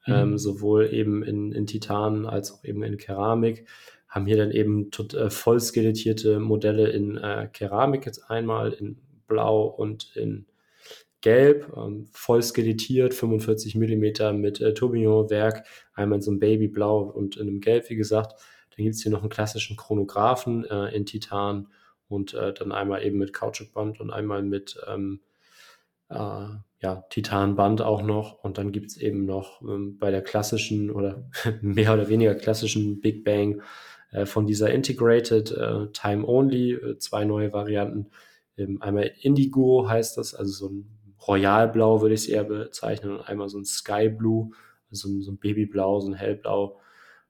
[0.05, 0.13] mhm.
[0.13, 3.67] ähm, sowohl eben in, in Titan als auch eben in Keramik.
[4.15, 8.97] Haben hier dann eben tot, äh, voll skelettierte Modelle in äh, Keramik jetzt einmal, in
[9.27, 10.45] Blau und in
[11.19, 17.35] gelb, ähm, voll skelettiert, 45 mm mit äh, Tourbillon-Werk, einmal in so einem Babyblau und
[17.35, 18.39] in einem Gelb, wie gesagt.
[18.69, 21.67] Dann gibt es hier noch einen klassischen Chronographen äh, in Titan
[22.07, 25.19] und äh, dann einmal eben mit Kautschukband und einmal mit ähm,
[26.07, 28.41] äh, ja, Titanband auch noch.
[28.43, 31.29] Und dann gibt es eben noch ähm, bei der klassischen oder
[31.61, 33.61] mehr oder weniger klassischen Big Bang
[34.25, 38.11] von dieser Integrated äh, Time Only äh, zwei neue Varianten.
[38.57, 40.89] Ähm, einmal Indigo heißt das, also so ein
[41.27, 44.51] Royalblau würde ich es eher bezeichnen und einmal so ein Sky Blue,
[44.91, 46.79] also so ein Babyblau, so ein Hellblau.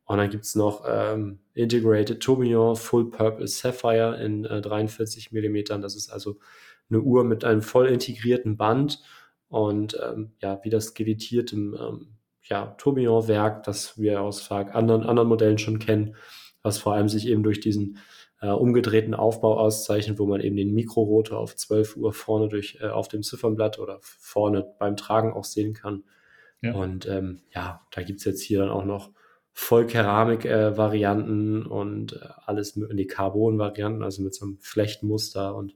[0.05, 5.81] Und dann gibt es noch ähm, Integrated Tourbillon Full Purple Sapphire in äh, 43 mm.
[5.81, 6.37] Das ist also
[6.89, 9.01] eine Uhr mit einem voll integrierten Band
[9.47, 15.57] und ähm, ja, wie das skelettierte ähm, ja, Tourbillon-Werk, das wir aus anderen, anderen Modellen
[15.57, 16.15] schon kennen,
[16.65, 17.99] was vor allem sich eben durch diesen
[18.41, 22.87] äh, umgedrehten Aufbau auszeichnet, wo man eben den Mikrorotor auf 12 Uhr vorne durch, äh,
[22.87, 26.03] auf dem Ziffernblatt oder vorne beim Tragen auch sehen kann.
[26.61, 26.73] Ja.
[26.73, 29.11] Und ähm, ja, da gibt es jetzt hier dann auch noch
[29.53, 35.55] Vollkeramik-Varianten äh, und äh, alles in die Carbon-Varianten, also mit so einem Flechtmuster.
[35.55, 35.75] Und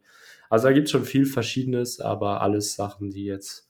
[0.50, 3.70] also da gibt es schon viel Verschiedenes, aber alles Sachen, die jetzt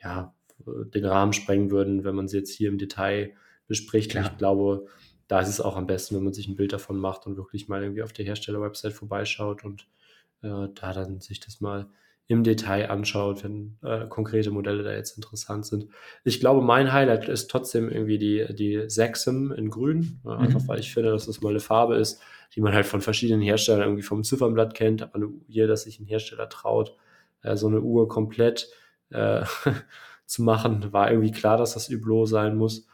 [0.00, 0.34] ja
[0.66, 3.32] den Rahmen sprengen würden, wenn man sie jetzt hier im Detail
[3.66, 4.14] bespricht.
[4.14, 4.86] Und ich glaube,
[5.30, 7.68] da ist es auch am besten, wenn man sich ein Bild davon macht und wirklich
[7.68, 9.86] mal irgendwie auf der Hersteller-Website vorbeischaut und
[10.42, 11.86] äh, da dann sich das mal
[12.26, 15.86] im Detail anschaut, wenn äh, konkrete Modelle da jetzt interessant sind.
[16.24, 20.30] Ich glaube, mein Highlight ist trotzdem irgendwie die, die Sexum in grün, mhm.
[20.30, 22.20] einfach weil ich finde, dass das mal eine Farbe ist,
[22.56, 26.06] die man halt von verschiedenen Herstellern irgendwie vom Ziffernblatt kennt, aber Uhr, dass sich ein
[26.06, 26.96] Hersteller traut,
[27.42, 28.68] äh, so eine Uhr komplett
[29.10, 29.44] äh,
[30.26, 32.88] zu machen, war irgendwie klar, dass das Hublot sein muss.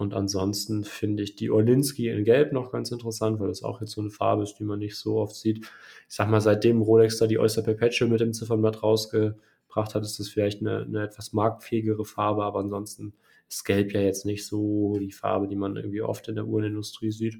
[0.00, 3.92] Und ansonsten finde ich die Orlinski in Gelb noch ganz interessant, weil das auch jetzt
[3.92, 5.58] so eine Farbe ist, die man nicht so oft sieht.
[5.58, 10.18] Ich sag mal, seitdem Rolex da die Oyster Perpetual mit dem Ziffernblatt rausgebracht hat, ist
[10.18, 13.12] das vielleicht eine, eine etwas marktfähigere Farbe, aber ansonsten
[13.46, 17.10] ist Gelb ja jetzt nicht so die Farbe, die man irgendwie oft in der Uhrenindustrie
[17.10, 17.36] sieht.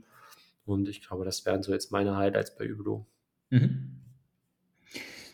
[0.66, 3.06] Und ich glaube, das wären so jetzt meine Highlights bei Hublot.
[3.48, 4.02] Mhm.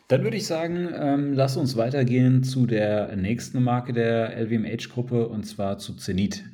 [0.06, 5.42] Dann würde ich sagen, ähm, lass uns weitergehen zu der nächsten Marke der LVMH-Gruppe und
[5.42, 6.44] zwar zu Zenit.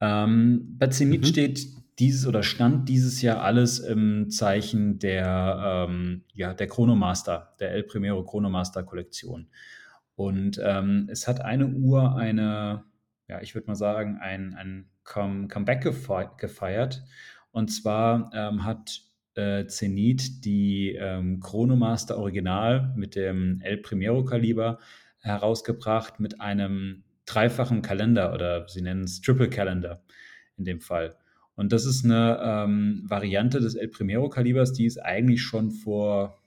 [0.00, 1.26] Ähm, bei Zenit mhm.
[1.26, 1.66] steht
[1.98, 7.82] dieses oder stand dieses Jahr alles im Zeichen der, ähm, ja, der Chronomaster, der El
[7.82, 9.48] Primero Chronomaster Kollektion.
[10.14, 12.84] Und ähm, es hat eine Uhr eine,
[13.28, 15.82] ja, ich würde mal sagen, ein, ein Comeback
[16.38, 17.04] gefeiert.
[17.50, 19.02] Und zwar ähm, hat
[19.34, 24.78] äh, Zenit die ähm, Chronomaster Original mit dem El Primero Kaliber
[25.20, 30.02] herausgebracht mit einem dreifachen Kalender oder sie nennen es Triple Calendar
[30.56, 31.16] in dem Fall.
[31.54, 36.40] Und das ist eine ähm, Variante des El Primero Kalibers, die es eigentlich schon vor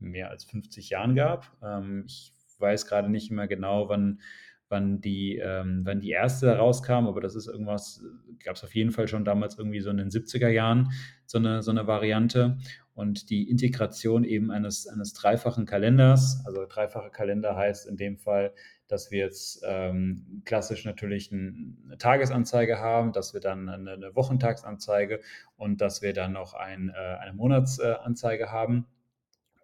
[0.00, 1.56] mehr als 50 Jahren gab.
[1.62, 4.20] Ähm, ich weiß gerade nicht mehr genau, wann,
[4.68, 8.02] wann, die, ähm, wann die erste rauskam, aber das ist irgendwas,
[8.44, 10.90] gab es auf jeden Fall schon damals irgendwie so in den 70er Jahren
[11.24, 12.58] so eine, so eine Variante.
[12.94, 18.52] Und die Integration eben eines, eines dreifachen Kalenders, also dreifache Kalender heißt in dem Fall,
[18.88, 25.20] dass wir jetzt ähm, klassisch natürlich eine Tagesanzeige haben, dass wir dann eine, eine Wochentagsanzeige
[25.56, 28.86] und dass wir dann noch ein, äh, eine Monatsanzeige haben.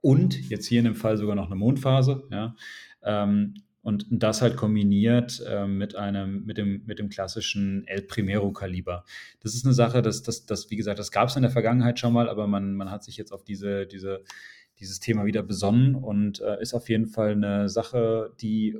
[0.02, 2.24] Und jetzt hier in dem Fall sogar noch eine Mondphase.
[2.30, 2.54] Ja.
[3.02, 3.54] Ähm,
[3.84, 9.04] und das halt kombiniert äh, mit einem, mit dem, mit dem klassischen El Primero Kaliber.
[9.40, 11.98] Das ist eine Sache, das, das, das wie gesagt, das gab es in der Vergangenheit
[11.98, 14.22] schon mal, aber man, man hat sich jetzt auf diese, diese,
[14.78, 18.74] dieses Thema wieder besonnen und äh, ist auf jeden Fall eine Sache, die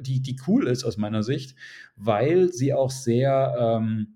[0.00, 1.54] die, die cool ist aus meiner Sicht,
[1.96, 4.14] weil sie auch sehr ähm,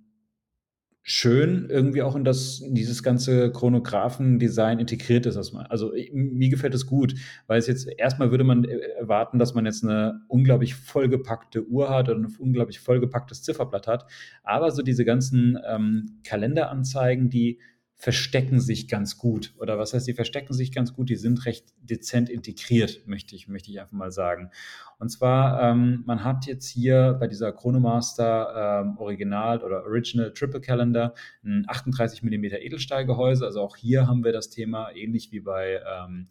[1.09, 5.37] schön irgendwie auch in das in dieses ganze Chronographen-Design integriert ist.
[5.37, 7.15] Also mir gefällt es gut,
[7.47, 11.91] weil es jetzt erstmal würde man äh, erwarten, dass man jetzt eine unglaublich vollgepackte Uhr
[11.91, 14.07] hat oder ein unglaublich vollgepacktes Zifferblatt hat.
[14.43, 17.61] Aber so diese ganzen ähm, Kalenderanzeigen, die
[17.99, 19.55] verstecken sich ganz gut.
[19.59, 21.09] Oder was heißt, die verstecken sich ganz gut?
[21.09, 24.51] Die sind recht dezent integriert, möchte ich, möchte ich einfach mal sagen.
[24.99, 30.61] Und zwar, ähm, man hat jetzt hier bei dieser Chronomaster ähm, Original oder Original Triple
[30.61, 33.47] Calendar ein 38 mm Edelstahlgehäuse.
[33.47, 36.29] Also auch hier haben wir das Thema ähnlich wie bei ähm,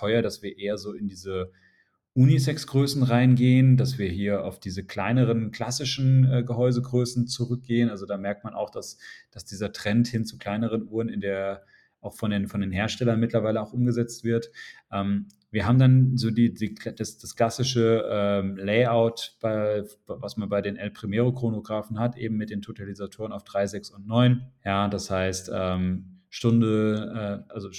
[0.00, 1.50] Heuer, dass wir eher so in diese
[2.16, 7.90] Unisex-Größen reingehen, dass wir hier auf diese kleineren klassischen äh, Gehäusegrößen zurückgehen.
[7.90, 8.98] Also da merkt man auch, dass,
[9.30, 11.62] dass dieser Trend hin zu kleineren Uhren in der
[12.00, 14.50] auch von den, von den Herstellern mittlerweile auch umgesetzt wird.
[14.92, 20.48] Ähm, wir haben dann so die, die das, das klassische ähm, Layout, bei, was man
[20.48, 24.46] bei den El Primero Chronographen hat, eben mit den Totalisatoren auf 3, 6 und 9.
[24.64, 27.70] Ja, das heißt, ähm, Stunde, äh, also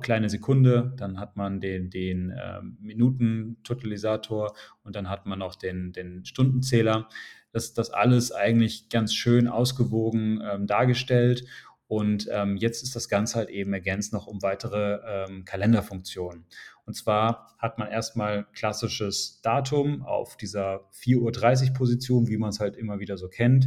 [0.00, 5.92] kleine Sekunde, dann hat man den, den äh, Minuten-Totalisator und dann hat man noch den,
[5.92, 7.08] den Stundenzähler.
[7.50, 11.46] Das, das alles eigentlich ganz schön ausgewogen ähm, dargestellt.
[11.86, 16.44] Und ähm, jetzt ist das Ganze halt eben ergänzt noch um weitere ähm, Kalenderfunktionen.
[16.84, 22.60] Und zwar hat man erstmal klassisches Datum auf dieser 4.30 Uhr Position, wie man es
[22.60, 23.66] halt immer wieder so kennt.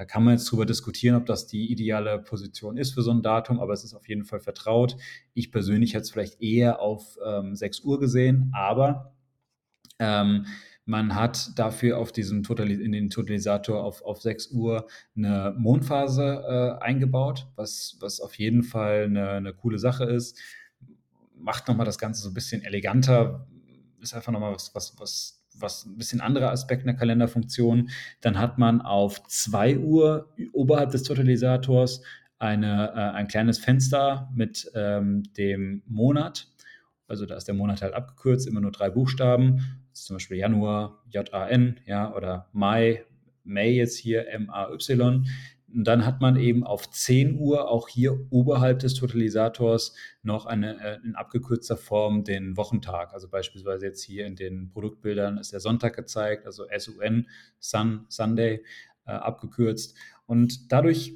[0.00, 3.20] Da kann man jetzt drüber diskutieren, ob das die ideale Position ist für so ein
[3.20, 4.96] Datum, aber es ist auf jeden Fall vertraut.
[5.34, 9.12] Ich persönlich hätte es vielleicht eher auf ähm, 6 Uhr gesehen, aber
[9.98, 10.46] ähm,
[10.86, 16.78] man hat dafür auf diesem Total in den Totalisator auf, auf 6 Uhr eine Mondphase
[16.80, 20.38] äh, eingebaut, was, was auf jeden Fall eine, eine coole Sache ist.
[21.36, 23.46] Macht nochmal das Ganze so ein bisschen eleganter,
[24.00, 27.90] ist einfach nochmal was, was, was was ein bisschen anderer Aspekt einer Kalenderfunktion.
[28.20, 32.02] Dann hat man auf 2 Uhr oberhalb des Totalisators
[32.38, 36.48] eine, äh, ein kleines Fenster mit ähm, dem Monat.
[37.06, 39.82] Also da ist der Monat halt abgekürzt, immer nur drei Buchstaben.
[39.92, 43.04] zum Beispiel Januar, J-A-N, ja, oder Mai,
[43.44, 45.26] May jetzt hier, M-A-Y.
[45.72, 50.80] Und dann hat man eben auf 10 Uhr auch hier oberhalb des Totalisators noch eine,
[50.80, 53.12] äh, in abgekürzter Form den Wochentag.
[53.12, 58.64] Also beispielsweise jetzt hier in den Produktbildern ist der Sonntag gezeigt, also SUN, Sun, Sunday,
[59.06, 59.96] äh, abgekürzt.
[60.26, 61.14] Und dadurch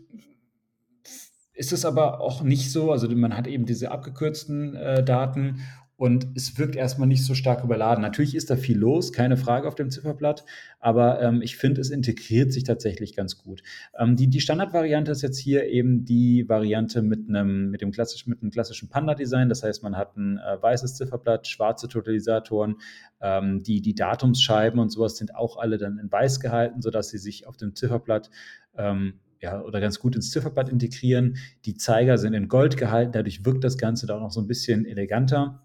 [1.52, 5.60] ist es aber auch nicht so, also man hat eben diese abgekürzten äh, Daten
[6.04, 8.02] und es wirkt erstmal nicht so stark überladen.
[8.02, 10.44] Natürlich ist da viel los, keine Frage auf dem Zifferblatt,
[10.78, 13.62] aber ähm, ich finde, es integriert sich tatsächlich ganz gut.
[13.98, 18.28] Ähm, die, die Standardvariante ist jetzt hier eben die Variante mit einem, mit dem klassischen,
[18.28, 19.48] mit einem klassischen Panda-Design.
[19.48, 22.74] Das heißt, man hat ein äh, weißes Zifferblatt, schwarze Totalisatoren,
[23.22, 27.18] ähm, die, die Datumsscheiben und sowas sind auch alle dann in weiß gehalten, sodass sie
[27.18, 28.28] sich auf dem Zifferblatt
[28.76, 31.38] ähm, ja, oder ganz gut ins Zifferblatt integrieren.
[31.64, 34.46] Die Zeiger sind in Gold gehalten, dadurch wirkt das Ganze da auch noch so ein
[34.46, 35.63] bisschen eleganter.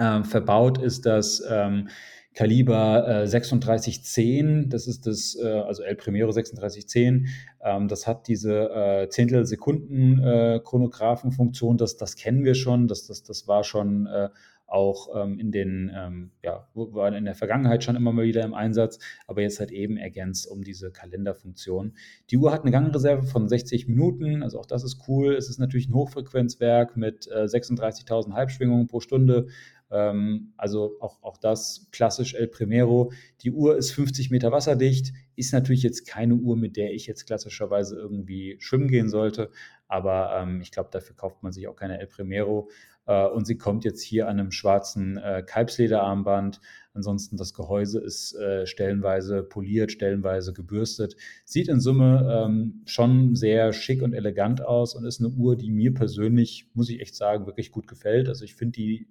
[0.00, 1.90] Ähm, verbaut ist das ähm,
[2.32, 7.26] Kaliber äh, 3610, das ist das, äh, also El Primero 3610,
[7.62, 13.62] ähm, das hat diese äh, Zehntel-Sekunden-Chronographenfunktion, das, das kennen wir schon, das, das, das war
[13.62, 14.30] schon äh,
[14.70, 18.54] auch ähm, in den, ähm, ja, war in der Vergangenheit schon immer mal wieder im
[18.54, 21.94] Einsatz, aber jetzt halt eben ergänzt um diese Kalenderfunktion.
[22.30, 25.34] Die Uhr hat eine Gangreserve von 60 Minuten, also auch das ist cool.
[25.34, 29.48] Es ist natürlich ein Hochfrequenzwerk mit äh, 36.000 Halbschwingungen pro Stunde.
[29.90, 33.12] Ähm, also auch, auch das klassisch El Primero.
[33.42, 37.26] Die Uhr ist 50 Meter wasserdicht, ist natürlich jetzt keine Uhr, mit der ich jetzt
[37.26, 39.50] klassischerweise irgendwie schwimmen gehen sollte,
[39.88, 42.68] aber ähm, ich glaube, dafür kauft man sich auch keine El Primero.
[43.06, 46.60] Äh, und sie kommt jetzt hier an einem schwarzen äh, Kalbslederarmband.
[46.94, 51.16] Ansonsten das Gehäuse ist äh, stellenweise poliert, stellenweise gebürstet.
[51.44, 55.70] Sieht in Summe ähm, schon sehr schick und elegant aus und ist eine Uhr, die
[55.70, 58.28] mir persönlich, muss ich echt sagen, wirklich gut gefällt.
[58.28, 59.08] Also ich finde die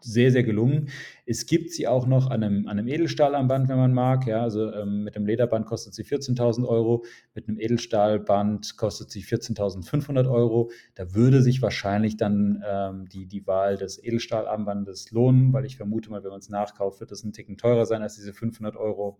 [0.00, 0.88] sehr, sehr gelungen.
[1.26, 4.26] Es gibt sie auch noch an einem, an einem Edelstahlarmband, wenn man mag.
[4.26, 9.22] Ja, also ähm, mit dem Lederband kostet sie 14.000 Euro, mit einem Edelstahlband kostet sie
[9.22, 10.70] 14.500 Euro.
[10.94, 16.10] Da würde sich wahrscheinlich dann ähm, die, die Wahl des Edelstahlarmbandes lohnen, weil ich vermute
[16.10, 19.18] mal, wenn man es nachkauft, wird es ein Ticken teurer sein als diese 500 Euro.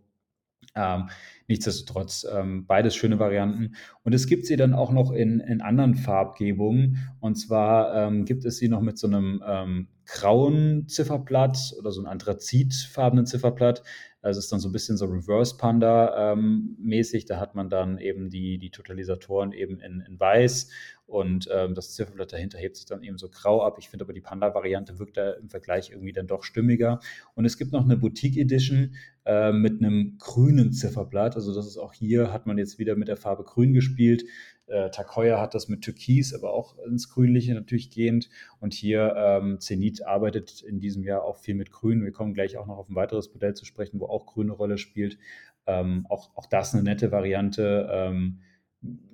[0.74, 1.08] Ähm,
[1.48, 3.74] nichtsdestotrotz ähm, beides schöne Varianten.
[4.04, 6.98] Und es gibt sie dann auch noch in, in anderen Farbgebungen.
[7.20, 12.00] Und zwar ähm, gibt es sie noch mit so einem ähm, grauen Zifferblatt oder so
[12.00, 13.82] einem anthrazitfarbenen Zifferblatt.
[14.22, 17.26] Es ist dann so ein bisschen so Reverse Panda ähm, mäßig.
[17.26, 20.70] Da hat man dann eben die, die Totalisatoren eben in, in weiß
[21.06, 23.76] und ähm, das Zifferblatt dahinter hebt sich dann eben so grau ab.
[23.78, 27.00] Ich finde aber die Panda-Variante wirkt da im Vergleich irgendwie dann doch stimmiger.
[27.34, 28.94] Und es gibt noch eine Boutique Edition
[29.24, 31.34] äh, mit einem grünen Zifferblatt.
[31.36, 34.24] Also das ist auch hier, hat man jetzt wieder mit der Farbe grün gespielt.
[34.68, 38.28] Äh, Takoya hat das mit Türkis, aber auch ins Grünliche natürlich gehend.
[38.60, 42.04] Und hier ähm, Zenit arbeitet in diesem Jahr auch viel mit Grün.
[42.04, 44.56] Wir kommen gleich auch noch auf ein weiteres Modell zu sprechen, wo auch Grün eine
[44.56, 45.18] Rolle spielt.
[45.66, 47.88] Ähm, auch, auch das eine nette Variante.
[47.90, 48.40] Ähm,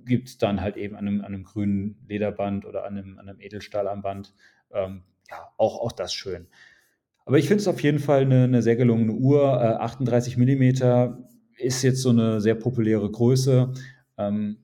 [0.05, 3.29] gibt es dann halt eben an einem, an einem, grünen Lederband oder an einem, an
[3.29, 4.35] einem Edelstahlarmband.
[4.73, 6.49] Ähm, ja, auch, auch das schön.
[7.25, 9.43] Aber ich finde es auf jeden Fall eine, eine sehr gelungene Uhr.
[9.61, 11.17] Äh, 38 mm
[11.57, 13.73] ist jetzt so eine sehr populäre Größe.
[14.19, 14.59] Ähm,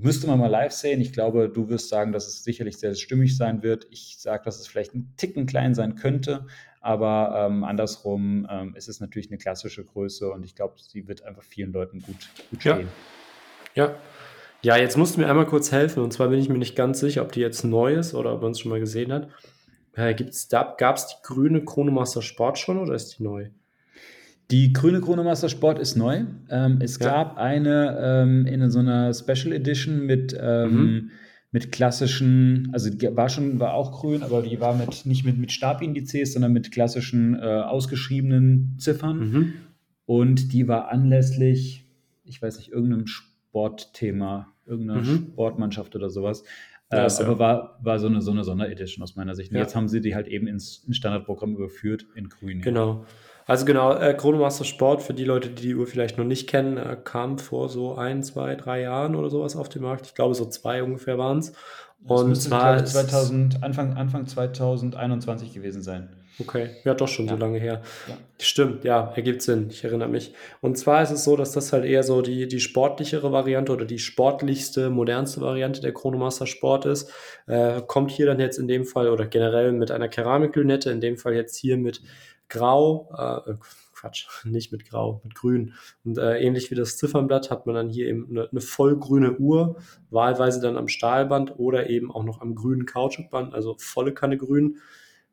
[0.00, 1.00] müsste man mal live sehen.
[1.00, 3.86] Ich glaube, du wirst sagen, dass es sicherlich sehr stimmig sein wird.
[3.90, 6.46] Ich sage, dass es vielleicht ein Ticken klein sein könnte,
[6.80, 11.24] aber ähm, andersrum ähm, ist es natürlich eine klassische Größe und ich glaube, sie wird
[11.24, 12.88] einfach vielen Leuten gut, gut stehen.
[13.74, 13.86] Ja.
[13.86, 13.94] ja.
[14.64, 16.04] Ja, jetzt musst du mir einmal kurz helfen.
[16.04, 18.42] Und zwar bin ich mir nicht ganz sicher, ob die jetzt neu ist oder ob
[18.42, 19.28] man es schon mal gesehen hat.
[19.94, 23.48] Äh, Gab es die grüne Chronomaster Sport schon oder ist die neu?
[24.50, 26.24] Die grüne Chronomaster Sport ist neu.
[26.50, 27.06] Ähm, es ja.
[27.06, 31.10] gab eine ähm, in so einer Special Edition mit, ähm, mhm.
[31.52, 35.38] mit klassischen, also die war schon, war auch grün, aber die war mit nicht mit,
[35.38, 39.18] mit Stabindizes, sondern mit klassischen äh, ausgeschriebenen Ziffern.
[39.18, 39.52] Mhm.
[40.04, 41.86] Und die war anlässlich,
[42.24, 45.28] ich weiß nicht, irgendeinem Sportthema irgendeiner mhm.
[45.32, 46.44] Sportmannschaft oder sowas.
[46.90, 49.50] Ja, äh, aber war, war so eine, so eine Sonderedition aus meiner Sicht.
[49.50, 49.62] Und ja.
[49.62, 52.60] jetzt haben sie die halt eben ins, ins Standardprogramm überführt in grün.
[52.60, 53.06] Genau.
[53.46, 56.76] Also genau, äh, Chronomaster Sport, für die Leute, die die Uhr vielleicht noch nicht kennen,
[56.76, 60.06] äh, kam vor so ein, zwei, drei Jahren oder sowas auf den Markt.
[60.06, 61.52] Ich glaube, so zwei ungefähr waren es.
[62.04, 66.08] Und zwar 2000, Anfang, Anfang 2021 gewesen sein.
[66.40, 67.32] Okay, ja, doch schon ja.
[67.32, 67.82] so lange her.
[68.08, 68.16] Ja.
[68.40, 70.32] Stimmt, ja, ergibt Sinn, ich erinnere mich.
[70.62, 73.84] Und zwar ist es so, dass das halt eher so die, die sportlichere Variante oder
[73.84, 77.12] die sportlichste, modernste Variante der Chronomaster Sport ist.
[77.46, 81.18] Äh, kommt hier dann jetzt in dem Fall oder generell mit einer Keramiklünette, in dem
[81.18, 82.00] Fall jetzt hier mit
[82.52, 83.08] Grau,
[83.46, 83.54] äh,
[83.94, 85.74] Quatsch, nicht mit Grau, mit Grün.
[86.04, 89.76] Und äh, ähnlich wie das Ziffernblatt hat man dann hier eben eine, eine vollgrüne Uhr,
[90.10, 94.78] wahlweise dann am Stahlband oder eben auch noch am grünen Kautschukband, also volle Kanne grün.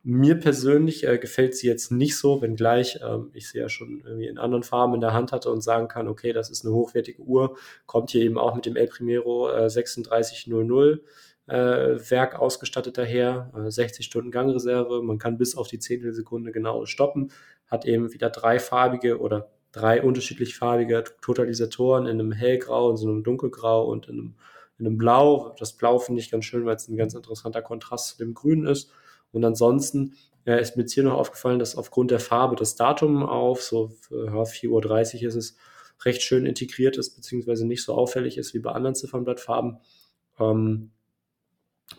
[0.02, 4.28] Mir persönlich äh, gefällt sie jetzt nicht so, wenngleich ähm, ich sie ja schon irgendwie
[4.28, 7.22] in anderen Farben in der Hand hatte und sagen kann, okay, das ist eine hochwertige
[7.22, 11.02] Uhr, kommt hier eben auch mit dem El Primero äh, 3600 äh,
[11.52, 17.32] Werk ausgestattet daher, 60 äh, Stunden Gangreserve, man kann bis auf die Zehntelsekunde genau stoppen,
[17.68, 23.24] hat eben wieder dreifarbige oder drei unterschiedlich farbige Totalisatoren in einem hellgrau, in so einem
[23.24, 24.36] dunkelgrau und in einem,
[24.78, 25.56] in einem blau.
[25.60, 28.66] Das Blau finde ich ganz schön, weil es ein ganz interessanter Kontrast zu dem Grün
[28.66, 28.92] ist.
[29.32, 33.24] Und ansonsten äh, ist mir jetzt hier noch aufgefallen, dass aufgrund der Farbe das Datum
[33.24, 34.70] auf, so ja, 4.30
[35.22, 35.58] Uhr ist es,
[36.06, 39.80] recht schön integriert ist, beziehungsweise nicht so auffällig ist wie bei anderen Ziffernblattfarben.
[40.40, 40.92] Ähm,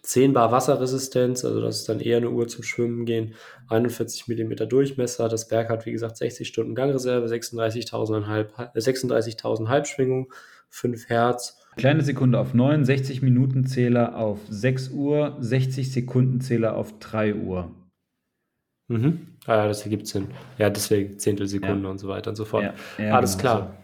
[0.03, 3.35] 10 Bar Wasserresistenz, also das ist dann eher eine Uhr zum Schwimmen gehen,
[3.69, 9.37] 41 mm Durchmesser, das Berg hat wie gesagt 60 Stunden Gangreserve, 36.000 36
[9.69, 10.33] Halbschwingung,
[10.69, 11.59] 5 Hertz.
[11.77, 17.35] Kleine Sekunde auf 9, 60 Minuten Zähler auf 6 Uhr, 60 Sekunden Zähler auf 3
[17.35, 17.71] Uhr.
[18.89, 19.29] Mhm.
[19.47, 20.29] Ah, ja, das ergibt Sinn.
[20.59, 21.91] Ja, deswegen Zehntelsekunde ja.
[21.91, 22.65] und so weiter und so fort.
[22.65, 22.75] Ja,
[23.05, 23.80] ja, Alles genau klar.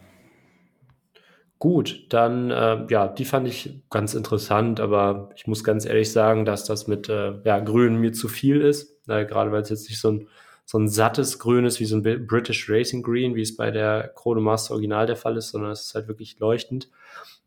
[1.59, 6.45] Gut, dann, äh, ja, die fand ich ganz interessant, aber ich muss ganz ehrlich sagen,
[6.45, 8.95] dass das mit äh, ja, Grün mir zu viel ist.
[9.07, 10.27] Äh, gerade weil es jetzt nicht so ein,
[10.65, 14.09] so ein sattes Grün ist wie so ein British Racing Green, wie es bei der
[14.09, 16.89] Chronomaster Original der Fall ist, sondern es ist halt wirklich leuchtend.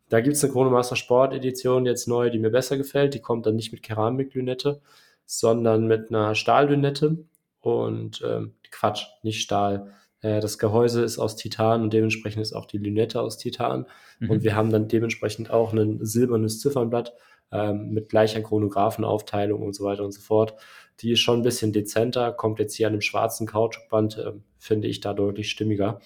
[0.09, 3.13] Da gibt es eine Chronomaster Sport Edition jetzt neu, die mir besser gefällt.
[3.13, 4.81] Die kommt dann nicht mit Keramiklünette,
[5.25, 7.19] sondern mit einer Stahllünette.
[7.61, 12.77] Und ähm, Quatsch, nicht Stahl das Gehäuse ist aus Titan und dementsprechend ist auch die
[12.77, 13.87] Lünette aus Titan.
[14.19, 14.29] Mhm.
[14.29, 17.13] Und wir haben dann dementsprechend auch ein silbernes Ziffernblatt
[17.51, 20.55] ähm, mit gleicher Chronographenaufteilung und so weiter und so fort.
[21.01, 24.87] Die ist schon ein bisschen dezenter, kommt jetzt hier an dem schwarzen Kautschukband, äh, finde
[24.87, 25.99] ich da deutlich stimmiger.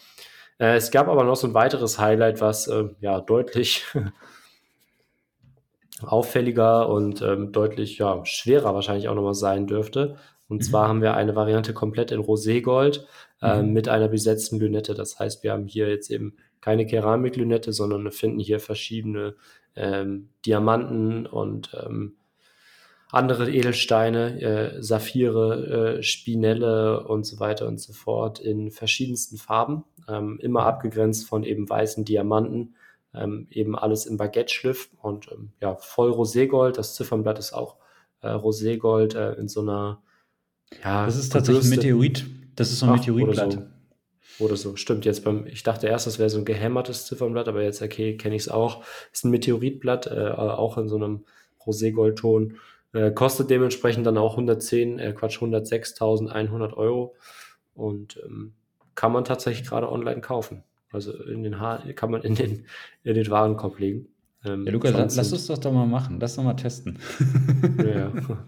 [0.57, 3.83] Äh, es gab aber noch so ein weiteres Highlight, was äh, ja deutlich
[6.01, 10.17] auffälliger und ähm, deutlich ja, schwerer wahrscheinlich auch nochmal sein dürfte.
[10.47, 10.61] Und mhm.
[10.61, 13.05] zwar haben wir eine Variante komplett in Roségold
[13.41, 13.73] äh, mhm.
[13.73, 14.93] mit einer besetzten Lünette.
[14.93, 19.35] Das heißt, wir haben hier jetzt eben keine Keramiklünette, sondern wir finden hier verschiedene
[19.75, 22.15] ähm, Diamanten und ähm,
[23.11, 29.83] andere Edelsteine, äh, Saphire, äh, Spinelle und so weiter und so fort in verschiedensten Farben,
[30.09, 32.75] ähm, immer abgegrenzt von eben weißen Diamanten,
[33.13, 36.77] ähm, eben alles im Baguette-Schliff und ähm, ja, voll Roségold.
[36.77, 37.77] Das Ziffernblatt ist auch
[38.21, 40.01] äh, Roségold äh, in so einer
[40.83, 42.25] ja, das ist tatsächlich ein Meteorit.
[42.55, 43.57] Das ist so ein Ach, Meteoritblatt.
[43.57, 43.67] Oder
[44.37, 44.43] so.
[44.45, 44.75] oder so.
[44.75, 48.17] Stimmt, jetzt beim, ich dachte erst, das wäre so ein gehämmertes Ziffernblatt, aber jetzt, okay,
[48.17, 48.83] kenne ich es auch.
[49.11, 51.25] Ist ein Meteoritblatt, äh, auch in so einem
[51.65, 52.57] Roségoldton.
[52.93, 57.15] Äh, kostet dementsprechend dann auch 110, äh, Quatsch, 106.100 Euro.
[57.73, 58.53] Und ähm,
[58.95, 60.63] kann man tatsächlich gerade online kaufen.
[60.91, 62.65] Also in den ha kann man in den,
[63.03, 64.07] in den Warenkorb legen.
[64.45, 66.19] Ähm, ja, Lukas, lass, uns das doch mal machen.
[66.21, 66.99] Lass doch mal testen.
[67.85, 68.13] ja.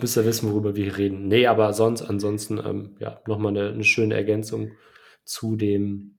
[0.00, 1.28] müsst ihr wissen, worüber wir reden.
[1.28, 4.72] Nee, aber sonst, ansonsten, ähm, ja, nochmal eine, eine schöne Ergänzung
[5.24, 6.16] zu dem,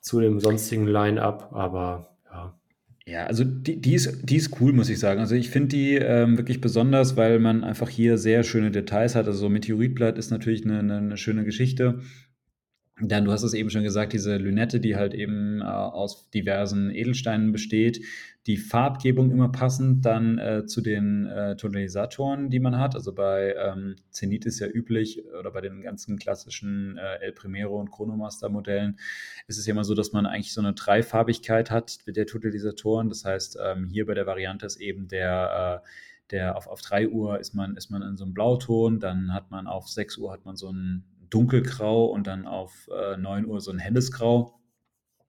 [0.00, 2.58] zu dem sonstigen Line-Up, aber ja.
[3.06, 5.20] Ja, also die, die, ist, die ist cool, muss ich sagen.
[5.20, 9.26] Also ich finde die ähm, wirklich besonders, weil man einfach hier sehr schöne Details hat.
[9.26, 12.00] Also Meteoritblatt ist natürlich eine, eine, eine schöne Geschichte.
[13.02, 16.90] Dann, du hast es eben schon gesagt, diese Lünette, die halt eben äh, aus diversen
[16.90, 18.04] Edelsteinen besteht,
[18.46, 22.94] die Farbgebung immer passend dann äh, zu den äh, Totalisatoren, die man hat.
[22.94, 27.78] Also bei ähm, Zenit ist ja üblich oder bei den ganzen klassischen äh, El Primero
[27.78, 28.98] und Chronomaster Modellen
[29.46, 33.08] ist es ja immer so, dass man eigentlich so eine Dreifarbigkeit hat mit der Totalisatoren.
[33.08, 35.88] Das heißt, ähm, hier bei der Variante ist eben der äh,
[36.30, 39.50] der auf, auf 3 Uhr ist man, ist man in so einem Blauton, dann hat
[39.50, 43.60] man auf 6 Uhr hat man so ein dunkelgrau und dann auf äh, 9 Uhr
[43.60, 44.60] so ein helles Grau.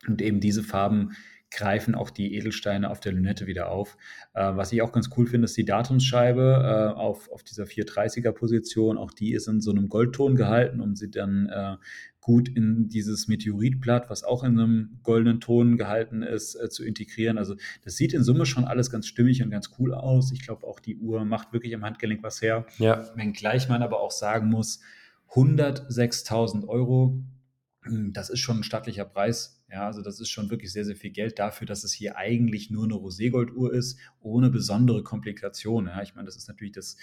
[0.07, 1.11] Und eben diese Farben
[1.51, 3.97] greifen auch die Edelsteine auf der Lünette wieder auf.
[4.33, 8.31] Äh, was ich auch ganz cool finde, ist die Datumsscheibe äh, auf, auf dieser 430er
[8.31, 8.97] Position.
[8.97, 11.75] Auch die ist in so einem Goldton gehalten, um sie dann äh,
[12.21, 17.37] gut in dieses Meteoritblatt, was auch in einem goldenen Ton gehalten ist, äh, zu integrieren.
[17.37, 20.31] Also das sieht in Summe schon alles ganz stimmig und ganz cool aus.
[20.31, 22.65] Ich glaube auch die Uhr macht wirklich am Handgelenk was her.
[22.77, 23.03] Ja.
[23.15, 24.79] Wenngleich man aber auch sagen muss,
[25.31, 27.23] 106.000 Euro,
[27.83, 29.63] hm, das ist schon ein stattlicher Preis.
[29.71, 32.69] Ja, also das ist schon wirklich sehr, sehr viel Geld dafür, dass es hier eigentlich
[32.69, 35.93] nur eine Roségolduhr ist, ohne besondere Komplikationen.
[35.93, 36.97] Ja, ich meine, das ist natürlich das,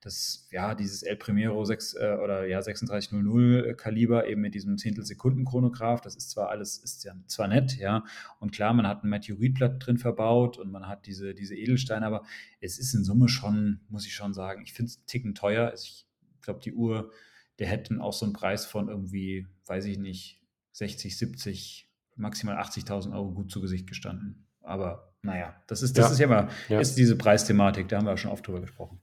[0.00, 6.00] das, ja, dieses El Primero 6 äh, oder ja 3600 Kaliber eben mit diesem Zehntelsekunden-Chronograph.
[6.00, 8.04] Das ist zwar alles, ist ja zwar nett, ja,
[8.40, 12.24] und klar, man hat ein Meteoritblatt drin verbaut und man hat diese, diese Edelsteine, aber
[12.60, 15.68] es ist in Summe schon, muss ich schon sagen, ich finde es Ticken teuer.
[15.68, 16.06] Also ich
[16.40, 17.10] glaube, die Uhr
[17.58, 20.42] der hätten auch so einen Preis von irgendwie, weiß ich nicht,
[20.72, 24.46] 60, 70, maximal 80.000 Euro gut zu Gesicht gestanden.
[24.62, 26.12] Aber naja, das ist, das ja.
[26.12, 26.80] ist ja immer, ja.
[26.80, 29.00] ist diese Preisthematik, da haben wir ja schon oft drüber gesprochen.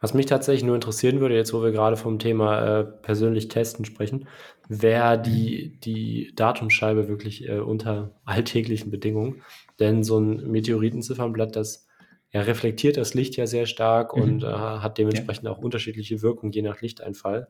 [0.00, 3.84] Was mich tatsächlich nur interessieren würde, jetzt wo wir gerade vom Thema äh, persönlich testen
[3.84, 4.28] sprechen,
[4.68, 9.42] wäre die, die Datumscheibe wirklich äh, unter alltäglichen Bedingungen.
[9.80, 11.86] Denn so ein Meteoritenziffernblatt, das
[12.34, 14.22] er reflektiert das Licht ja sehr stark mhm.
[14.22, 15.52] und äh, hat dementsprechend ja.
[15.52, 17.46] auch unterschiedliche Wirkungen je nach Lichteinfall.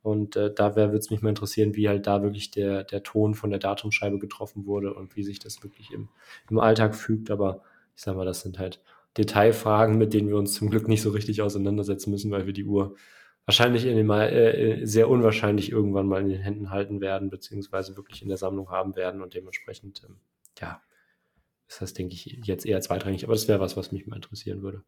[0.00, 3.34] Und äh, da würde es mich mal interessieren, wie halt da wirklich der, der Ton
[3.34, 6.08] von der Datumscheibe getroffen wurde und wie sich das wirklich im,
[6.48, 7.32] im Alltag fügt.
[7.32, 7.62] Aber
[7.96, 8.80] ich sag mal, das sind halt
[9.16, 12.64] Detailfragen, mit denen wir uns zum Glück nicht so richtig auseinandersetzen müssen, weil wir die
[12.64, 12.94] Uhr
[13.44, 17.96] wahrscheinlich in den mal, äh, sehr unwahrscheinlich irgendwann mal in den Händen halten werden, beziehungsweise
[17.96, 20.18] wirklich in der Sammlung haben werden und dementsprechend, ähm,
[20.60, 20.80] ja,
[21.68, 23.24] ist das, denke ich, jetzt eher zweitrangig.
[23.24, 24.82] Aber das wäre was, was mich mal interessieren würde.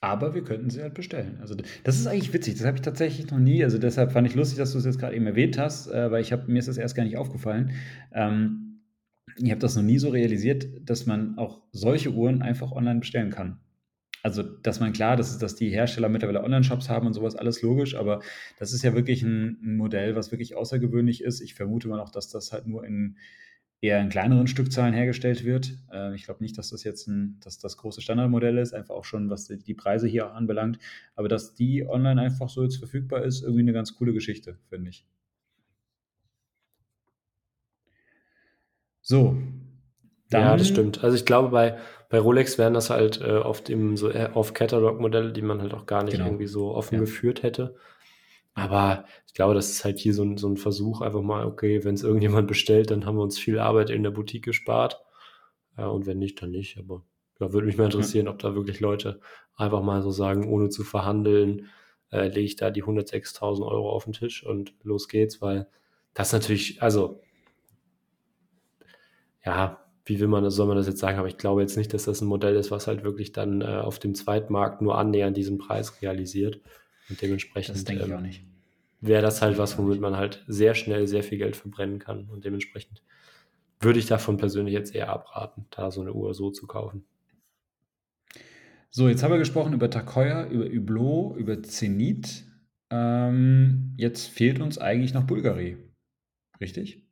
[0.00, 1.38] Aber wir könnten sie halt bestellen.
[1.40, 2.54] Also das ist eigentlich witzig.
[2.56, 3.64] Das habe ich tatsächlich noch nie.
[3.64, 6.20] Also deshalb fand ich lustig, dass du es jetzt gerade eben erwähnt hast, äh, weil
[6.20, 7.72] ich habe mir ist das erst gar nicht aufgefallen.
[8.12, 8.82] Ähm,
[9.36, 13.30] ich habe das noch nie so realisiert, dass man auch solche Uhren einfach online bestellen
[13.30, 13.58] kann.
[14.22, 17.94] Also, dass man klar, dass, dass die Hersteller mittlerweile Online-Shops haben und sowas, alles logisch,
[17.94, 18.20] aber
[18.58, 21.40] das ist ja wirklich ein, ein Modell, was wirklich außergewöhnlich ist.
[21.40, 23.18] Ich vermute mal auch, dass das halt nur in
[23.80, 25.72] eher in kleineren Stückzahlen hergestellt wird.
[25.92, 29.04] Äh, ich glaube nicht, dass das jetzt ein, dass das große Standardmodell ist, einfach auch
[29.04, 30.78] schon, was die, Preise hier auch anbelangt.
[31.14, 34.90] Aber dass die online einfach so jetzt verfügbar ist, irgendwie eine ganz coole Geschichte, finde
[34.90, 35.06] ich.
[39.02, 39.36] So.
[40.30, 41.04] Dann, ja, das stimmt.
[41.04, 44.54] Also ich glaube, bei, bei Rolex wären das halt äh, oft eben so äh, auf
[44.54, 46.26] Catalog-Modelle, die man halt auch gar nicht genau.
[46.26, 47.00] irgendwie so offen ja.
[47.00, 47.76] geführt hätte.
[48.56, 51.84] Aber ich glaube, das ist halt hier so ein, so ein Versuch, einfach mal, okay,
[51.84, 55.04] wenn es irgendjemand bestellt, dann haben wir uns viel Arbeit in der Boutique gespart.
[55.76, 56.78] Ja, und wenn nicht, dann nicht.
[56.78, 57.04] Aber
[57.38, 59.20] ja, würde mich mal interessieren, ob da wirklich Leute
[59.56, 61.68] einfach mal so sagen, ohne zu verhandeln,
[62.10, 65.68] äh, lege ich da die 106.000 Euro auf den Tisch und los geht's, weil
[66.14, 67.20] das natürlich, also
[69.44, 71.92] ja, wie will man das, soll man das jetzt sagen, aber ich glaube jetzt nicht,
[71.92, 75.36] dass das ein Modell ist, was halt wirklich dann äh, auf dem Zweitmarkt nur annähernd
[75.36, 76.62] diesen Preis realisiert.
[77.08, 77.76] Und dementsprechend.
[77.76, 78.42] Das denke ich ähm, auch nicht.
[79.00, 82.28] Wäre das halt was, womit man halt sehr schnell sehr viel Geld verbrennen kann.
[82.28, 83.02] Und dementsprechend
[83.80, 87.04] würde ich davon persönlich jetzt eher abraten, da so eine Uhr so zu kaufen.
[88.90, 92.44] So, jetzt haben wir gesprochen über Takoya, über Hublot, über Zenit.
[92.90, 95.76] Ähm, jetzt fehlt uns eigentlich noch Bulgari.
[96.60, 97.05] Richtig?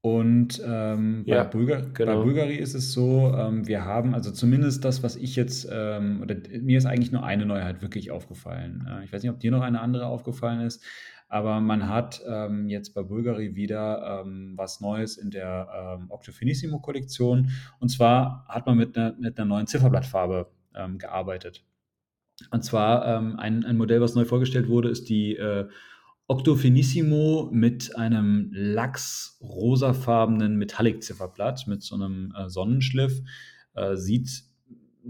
[0.00, 1.90] Und ähm, ja, bei, genau.
[1.92, 6.22] bei, Bulgari ist es so, ähm, wir haben, also zumindest das, was ich jetzt, ähm,
[6.22, 8.86] oder mir ist eigentlich nur eine Neuheit wirklich aufgefallen.
[8.88, 10.84] Äh, ich weiß nicht, ob dir noch eine andere aufgefallen ist,
[11.28, 17.50] aber man hat ähm, jetzt bei Bulgari wieder ähm, was Neues in der ähm, Octofinissimo-Kollektion.
[17.80, 20.50] Und zwar hat man mit einer, mit einer neuen Zifferblattfarbe
[20.98, 21.64] gearbeitet.
[22.52, 23.04] Und zwar
[23.40, 25.66] ein, ein Modell, was neu vorgestellt wurde, ist die äh,
[26.28, 33.22] Octofinissimo mit einem lachs-rosafarbenen Metallic-Zifferblatt mit so einem äh, Sonnenschliff.
[33.74, 34.44] Äh, sieht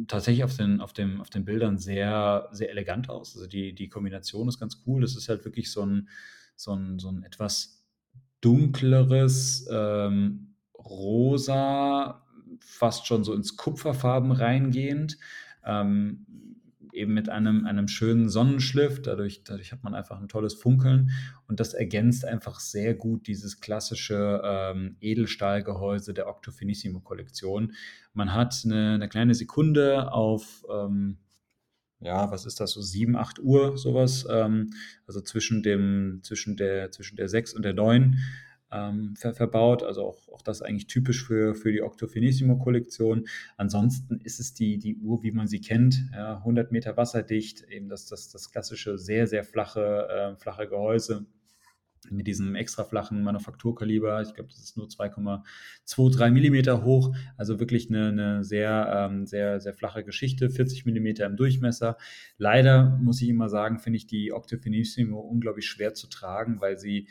[0.06, 3.34] tatsächlich auf den, auf, dem, auf den Bildern sehr, sehr elegant aus.
[3.34, 5.00] Also die, die Kombination ist ganz cool.
[5.00, 6.08] Das ist halt wirklich so ein,
[6.54, 7.84] so ein, so ein etwas
[8.40, 12.24] dunkleres ähm, Rosa,
[12.60, 15.18] fast schon so ins Kupferfarben reingehend.
[15.64, 16.26] Ähm,
[16.98, 19.00] eben mit einem, einem schönen Sonnenschliff.
[19.00, 21.10] Dadurch, dadurch hat man einfach ein tolles Funkeln
[21.46, 27.72] und das ergänzt einfach sehr gut dieses klassische ähm, Edelstahlgehäuse der Octofinissimo-Kollektion.
[28.12, 31.18] Man hat eine, eine, kleine Sekunde auf, ähm,
[32.00, 34.70] ja, was ist das, so 7, 8 Uhr, sowas, ähm,
[35.06, 38.18] also zwischen, dem, zwischen, der, zwischen der 6 und der 9
[38.72, 39.82] ähm, ver verbaut.
[39.82, 43.26] Also auch, auch das eigentlich typisch für, für die Octofinissimo-Kollektion.
[43.56, 47.88] Ansonsten ist es die, die Uhr, wie man sie kennt, ja, 100 Meter wasserdicht, eben
[47.88, 51.26] das, das, das klassische, sehr, sehr flache, äh, flache Gehäuse
[52.10, 54.22] mit diesem extra flachen Manufakturkaliber.
[54.22, 57.14] Ich glaube, das ist nur 2,23 Millimeter hoch.
[57.36, 60.50] Also wirklich eine, eine sehr, ähm, sehr, sehr flache Geschichte.
[60.50, 61.96] 40 Millimeter im Durchmesser.
[62.36, 67.08] Leider muss ich immer sagen, finde ich die Octofinissimo unglaublich schwer zu tragen, weil sie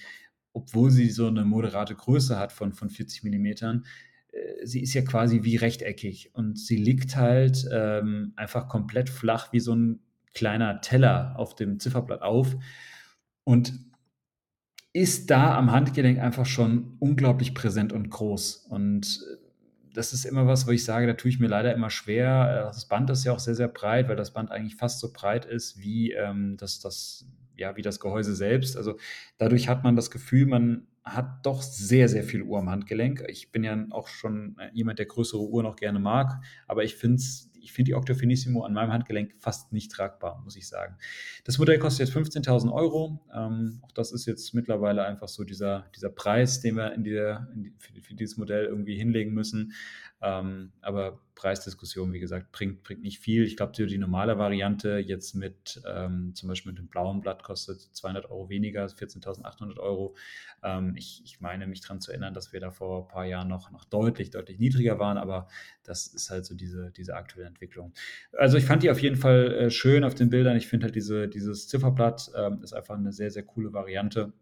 [0.58, 3.86] obwohl sie so eine moderate Größe hat von, von 40 Millimetern,
[4.32, 9.54] äh, sie ist ja quasi wie rechteckig und sie liegt halt ähm, einfach komplett flach
[9.54, 10.00] wie so ein
[10.34, 12.56] kleiner Teller auf dem Zifferblatt auf
[13.44, 13.74] und
[14.94, 18.66] ist da am Handgelenk einfach schon unglaublich präsent und groß.
[18.68, 19.38] Und äh,
[19.94, 22.50] das ist immer was, wo ich sage, da tue ich mir leider immer schwer.
[22.50, 25.14] Äh, das Band ist ja auch sehr, sehr breit, weil das Band eigentlich fast so
[25.14, 27.28] breit ist wie ähm, das, das
[27.58, 28.78] ja, wie das Gehäuse selbst.
[28.78, 28.98] Also
[29.38, 33.24] dadurch hat man das Gefühl, man hat doch sehr, sehr viel Uhr am Handgelenk.
[33.28, 36.96] Ich bin ja auch schon äh, jemand, der größere Uhr noch gerne mag, aber ich
[36.96, 37.22] finde
[37.68, 40.96] ich finde die Octofinissimo an meinem Handgelenk fast nicht tragbar, muss ich sagen.
[41.44, 43.20] Das Modell kostet jetzt 15.000 Euro.
[43.36, 47.50] Ähm, auch das ist jetzt mittlerweile einfach so dieser, dieser Preis, den wir in der,
[47.54, 49.74] in die, für, für, dieses Modell irgendwie hinlegen müssen.
[50.22, 53.44] Ähm, aber Preisdiskussion, wie gesagt, bringt, bringt nicht viel.
[53.44, 57.80] Ich glaube, die normale Variante jetzt mit ähm, zum Beispiel mit dem blauen Blatt kostet
[57.80, 60.16] 200 Euro weniger, 14.800 Euro.
[60.64, 63.48] Ähm, ich, ich meine mich daran zu erinnern, dass wir da vor ein paar Jahren
[63.48, 65.48] noch, noch deutlich, deutlich niedriger waren, aber
[65.84, 67.94] das ist halt so diese, diese aktuelle Entwicklung.
[68.34, 70.56] Also ich fand die auf jeden Fall äh, schön auf den Bildern.
[70.56, 74.34] Ich finde halt diese, dieses Zifferblatt ähm, ist einfach eine sehr, sehr coole Variante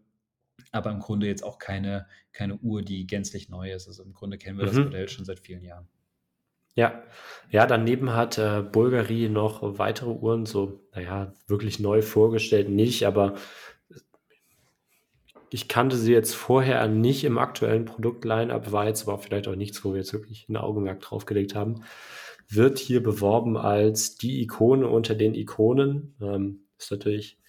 [0.72, 3.88] aber im Grunde jetzt auch keine, keine Uhr, die gänzlich neu ist.
[3.88, 4.70] Also im Grunde kennen wir mhm.
[4.70, 5.88] das Modell schon seit vielen Jahren.
[6.76, 7.04] Ja,
[7.50, 13.36] ja, daneben hat äh, Bulgari noch weitere Uhren, so, naja, wirklich neu vorgestellt nicht, aber
[15.52, 19.86] ich kannte sie jetzt vorher nicht im aktuellen Produkt-Line-Up, war jetzt aber vielleicht auch nichts,
[19.86, 21.86] wo wir jetzt wirklich ein Augenmerk draufgelegt haben.
[22.48, 26.16] Wird hier beworben als die Ikone unter den Ikonen.
[26.22, 27.40] Ähm, ist natürlich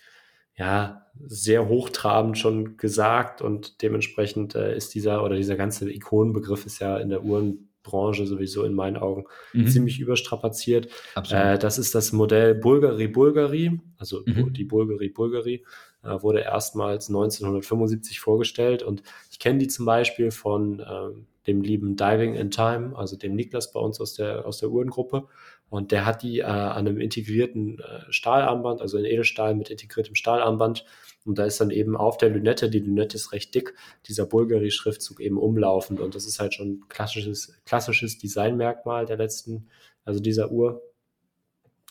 [0.57, 6.79] ja sehr hochtrabend schon gesagt und dementsprechend äh, ist dieser oder dieser ganze Ikonenbegriff ist
[6.79, 9.69] ja in der Uhrenbranche sowieso in meinen Augen mhm.
[9.69, 10.89] ziemlich überstrapaziert.
[11.31, 14.53] Äh, das ist das Modell Bulgari Bulgari, also mhm.
[14.53, 15.65] die Bulgari Bulgari
[16.03, 19.03] äh, wurde erstmals 1975 vorgestellt und
[19.37, 21.11] ich kenne die zum Beispiel von äh,
[21.47, 25.29] dem lieben Diving in Time, also dem Niklas bei uns aus der, aus der Uhrengruppe.
[25.69, 30.15] Und der hat die äh, an einem integrierten äh, Stahlarmband, also ein Edelstahl mit integriertem
[30.15, 30.87] Stahlarmband.
[31.27, 33.75] Und da ist dann eben auf der Lünette, die Lünette ist recht dick,
[34.07, 36.01] dieser Bulgari-Schriftzug eben umlaufend.
[36.01, 39.69] Und das ist halt schon ein klassisches, klassisches Designmerkmal der letzten,
[40.07, 40.81] also dieser Uhr.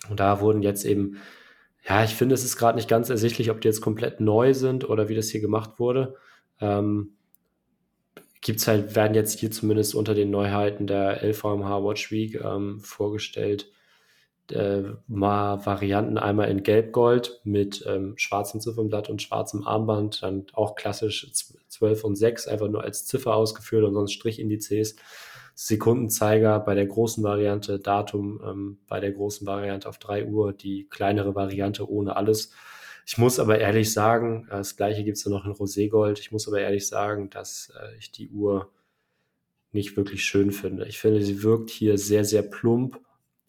[0.09, 1.17] Und da wurden jetzt eben
[1.87, 4.89] ja, ich finde, es ist gerade nicht ganz ersichtlich, ob die jetzt komplett neu sind
[4.89, 6.15] oder wie das hier gemacht wurde.
[6.59, 7.14] Ähm,
[8.45, 13.71] gibt's halt, werden jetzt hier zumindest unter den Neuheiten der LVMH Watch Week ähm, vorgestellt,
[14.51, 20.75] äh, mal Varianten einmal in Gelb-Gold mit ähm, schwarzem Ziffernblatt und schwarzem Armband, dann auch
[20.75, 21.27] klassisch
[21.69, 24.95] 12 und 6, einfach nur als Ziffer ausgeführt und sonst Strichindizes.
[25.55, 30.87] Sekundenzeiger bei der großen Variante, Datum ähm, bei der großen Variante auf 3 Uhr, die
[30.87, 32.51] kleinere Variante ohne alles.
[33.05, 36.19] Ich muss aber ehrlich sagen, äh, das gleiche gibt es ja noch in Roségold.
[36.19, 38.71] Ich muss aber ehrlich sagen, dass äh, ich die Uhr
[39.71, 40.87] nicht wirklich schön finde.
[40.87, 42.99] Ich finde, sie wirkt hier sehr, sehr plump,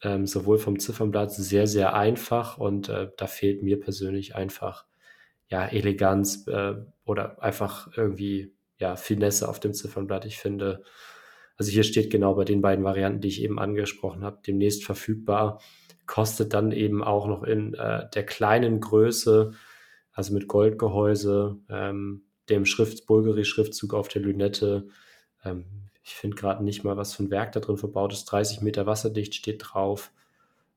[0.03, 4.85] ähm, sowohl vom Ziffernblatt sehr, sehr einfach und äh, da fehlt mir persönlich einfach
[5.49, 10.27] ja Eleganz äh, oder einfach irgendwie ja Finesse auf dem Ziffernblatt.
[10.27, 10.83] Ich finde,
[11.57, 15.63] also hier steht genau bei den beiden Varianten, die ich eben angesprochen habe, demnächst verfügbar.
[16.07, 19.53] Kostet dann eben auch noch in äh, der kleinen Größe,
[20.13, 24.89] also mit Goldgehäuse, ähm, dem Schrift, Bulgari-Schriftzug auf der Lünette.
[25.45, 25.65] Ähm,
[26.05, 28.27] ich finde gerade nicht mal, was für ein Werk da drin verbaut ist.
[28.27, 30.13] 30 Meter wasserdicht steht drauf.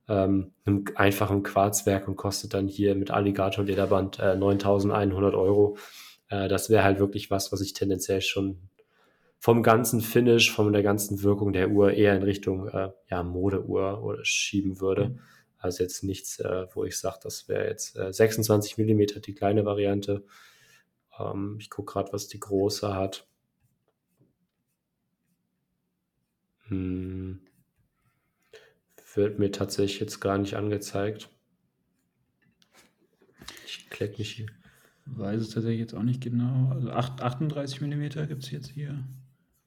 [0.08, 5.78] Ähm, einem einfachen Quarzwerk und kostet dann hier mit Alligator-Lederband äh, 9100 Euro.
[6.30, 8.69] Äh, das wäre halt wirklich was, was ich tendenziell schon
[9.40, 14.04] vom ganzen Finish, von der ganzen Wirkung der Uhr eher in Richtung äh, ja, Modeuhr
[14.04, 15.10] oder schieben würde.
[15.10, 15.20] Mhm.
[15.58, 19.66] Also jetzt nichts, äh, wo ich sage, das wäre jetzt äh, 26 Millimeter die kleine
[19.66, 20.26] Variante.
[21.18, 23.28] Ähm, ich gucke gerade, was die große hat.
[26.68, 27.40] Hm.
[29.16, 31.30] Wird mir tatsächlich jetzt gar nicht angezeigt.
[33.66, 34.48] Ich klicke mich hier.
[35.06, 36.72] Weiß es tatsächlich jetzt auch nicht genau.
[36.72, 39.04] Also 8, 38 Millimeter gibt es jetzt hier.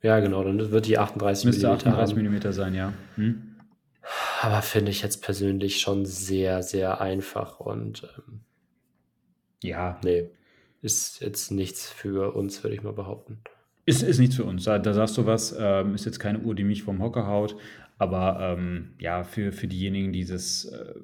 [0.03, 2.93] Ja, genau, dann wird die 38 Müsste 38 mm sein, ja.
[3.15, 3.57] Hm?
[4.41, 8.41] Aber finde ich jetzt persönlich schon sehr, sehr einfach und ähm,
[9.63, 10.29] ja, nee,
[10.81, 13.39] ist jetzt nichts für uns, würde ich mal behaupten.
[13.87, 14.65] Ist, ist nichts für uns.
[14.65, 17.57] Da, da sagst du was, ähm, ist jetzt keine Uhr, die mich vom Hocker haut,
[17.99, 20.95] aber ähm, ja, für, für diejenigen, die das, äh,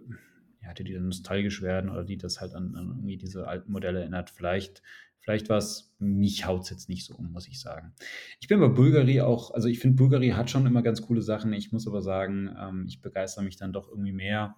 [0.65, 4.01] ja, die, die nostalgisch werden oder die das halt an, an irgendwie diese alten Modelle
[4.01, 4.83] erinnert, vielleicht
[5.29, 7.93] vielleicht was, mich haut es jetzt nicht so um, muss ich sagen.
[8.41, 11.53] Ich bin bei Bulgari auch, also ich finde, Bulgari hat schon immer ganz coole Sachen.
[11.53, 14.57] Ich muss aber sagen, ähm, ich begeister mich dann doch irgendwie mehr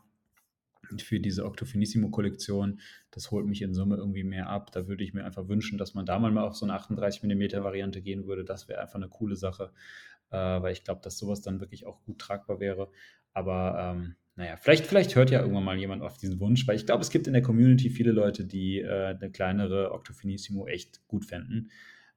[0.99, 2.79] für diese Octofinissimo-Kollektion.
[3.11, 4.71] Das holt mich in Summe irgendwie mehr ab.
[4.71, 7.65] Da würde ich mir einfach wünschen, dass man da mal auf so eine 38 mm
[7.65, 8.45] Variante gehen würde.
[8.45, 9.73] Das wäre einfach eine coole Sache,
[10.31, 12.93] äh, weil ich glaube, dass sowas dann wirklich auch gut tragbar wäre.
[13.33, 16.87] Aber ähm, naja, vielleicht, vielleicht hört ja irgendwann mal jemand auf diesen Wunsch, weil ich
[16.87, 21.25] glaube, es gibt in der Community viele Leute, die äh, eine kleinere Octofinissimo echt gut
[21.25, 21.71] fänden.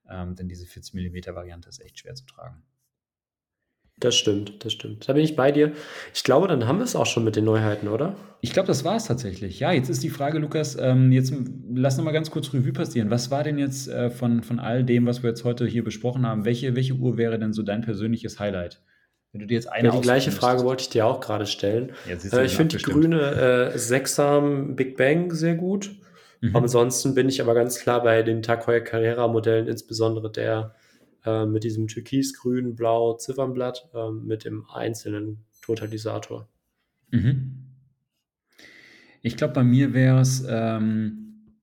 [0.09, 2.63] Ähm, denn diese 40 mm Variante ist echt schwer zu tragen.
[3.99, 5.07] Das stimmt, das stimmt.
[5.07, 5.71] Da bin ich bei dir.
[6.13, 8.15] Ich glaube, dann haben wir es auch schon mit den Neuheiten, oder?
[8.41, 9.59] Ich glaube, das war es tatsächlich.
[9.59, 11.33] Ja, jetzt ist die Frage, Lukas, ähm, jetzt
[11.73, 13.11] lass noch mal ganz kurz Revue passieren.
[13.11, 16.25] Was war denn jetzt äh, von, von all dem, was wir jetzt heute hier besprochen
[16.25, 18.81] haben, welche, welche Uhr wäre denn so dein persönliches Highlight?
[19.33, 21.91] Wenn du dir jetzt eine ja, die gleiche Frage wollte ich dir auch gerade stellen.
[22.07, 25.95] Äh, ich finde die grüne äh, Sechsarm Big Bang sehr gut.
[26.39, 26.55] Mhm.
[26.55, 30.75] Ansonsten bin ich aber ganz klar bei den Heuer Carrera Modellen, insbesondere der
[31.25, 36.47] äh, mit diesem türkis, grün, blau Ziffernblatt äh, mit dem einzelnen Totalisator.
[37.09, 37.63] Mhm.
[39.23, 41.55] Ich glaube, bei mir wäre es, ähm,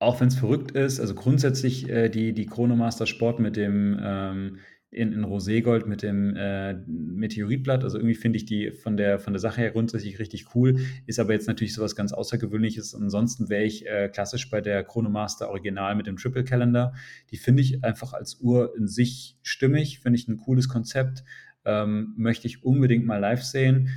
[0.00, 4.58] auch wenn es verrückt ist, also grundsätzlich äh, die, die Chronomaster Sport mit dem ähm,
[4.90, 7.84] in, in Roségold mit dem äh, Meteoritblatt.
[7.84, 10.80] Also irgendwie finde ich die von der, von der Sache her grundsätzlich richtig cool.
[11.06, 12.94] Ist aber jetzt natürlich sowas ganz Außergewöhnliches.
[12.94, 16.92] Ansonsten wäre ich äh, klassisch bei der Chronomaster Original mit dem Triple Calendar.
[17.30, 21.22] Die finde ich einfach als Uhr in sich stimmig, finde ich ein cooles Konzept.
[21.64, 23.90] ähm, möchte ich unbedingt mal live sehen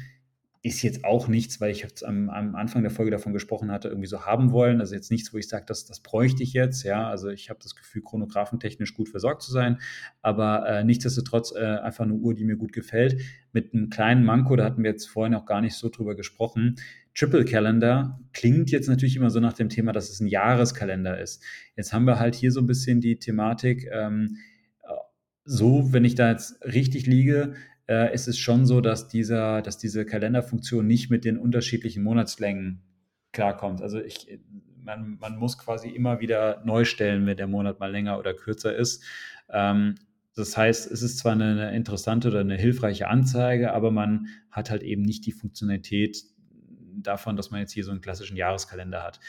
[0.65, 3.89] ist jetzt auch nichts, weil ich jetzt am, am, Anfang der Folge davon gesprochen hatte,
[3.89, 4.79] irgendwie so haben wollen.
[4.79, 6.83] Also jetzt nichts, wo ich sage, das, das bräuchte ich jetzt.
[6.83, 9.79] Ja, also ich habe das Gefühl, chronographentechnisch gut versorgt zu sein,
[10.21, 13.19] aber äh, nichtsdestotrotz äh, einfach eine Uhr, die mir gut gefällt.
[13.51, 16.77] Mit einem kleinen Manko, da hatten wir jetzt vorhin auch gar nicht so drüber gesprochen.
[17.13, 21.43] Triple Calendar klingt jetzt natürlich immer so nach dem Thema, dass es ein Jahreskalender ist.
[21.75, 24.37] Jetzt haben wir halt hier so ein bisschen die Thematik, ähm,
[25.45, 27.53] so, wenn ich da jetzt richtig liege,
[27.87, 32.81] äh, ist es schon so, dass, dieser, dass diese Kalenderfunktion nicht mit den unterschiedlichen Monatslängen
[33.31, 33.81] klarkommt.
[33.81, 34.39] Also ich,
[34.77, 38.75] man, man muss quasi immer wieder neu stellen, wenn der Monat mal länger oder kürzer
[38.75, 39.03] ist.
[39.49, 39.95] Ähm,
[40.35, 44.71] das heißt, es ist zwar eine, eine interessante oder eine hilfreiche Anzeige, aber man hat
[44.71, 46.23] halt eben nicht die Funktionalität
[47.01, 49.19] davon, dass man jetzt hier so einen klassischen Jahreskalender hat.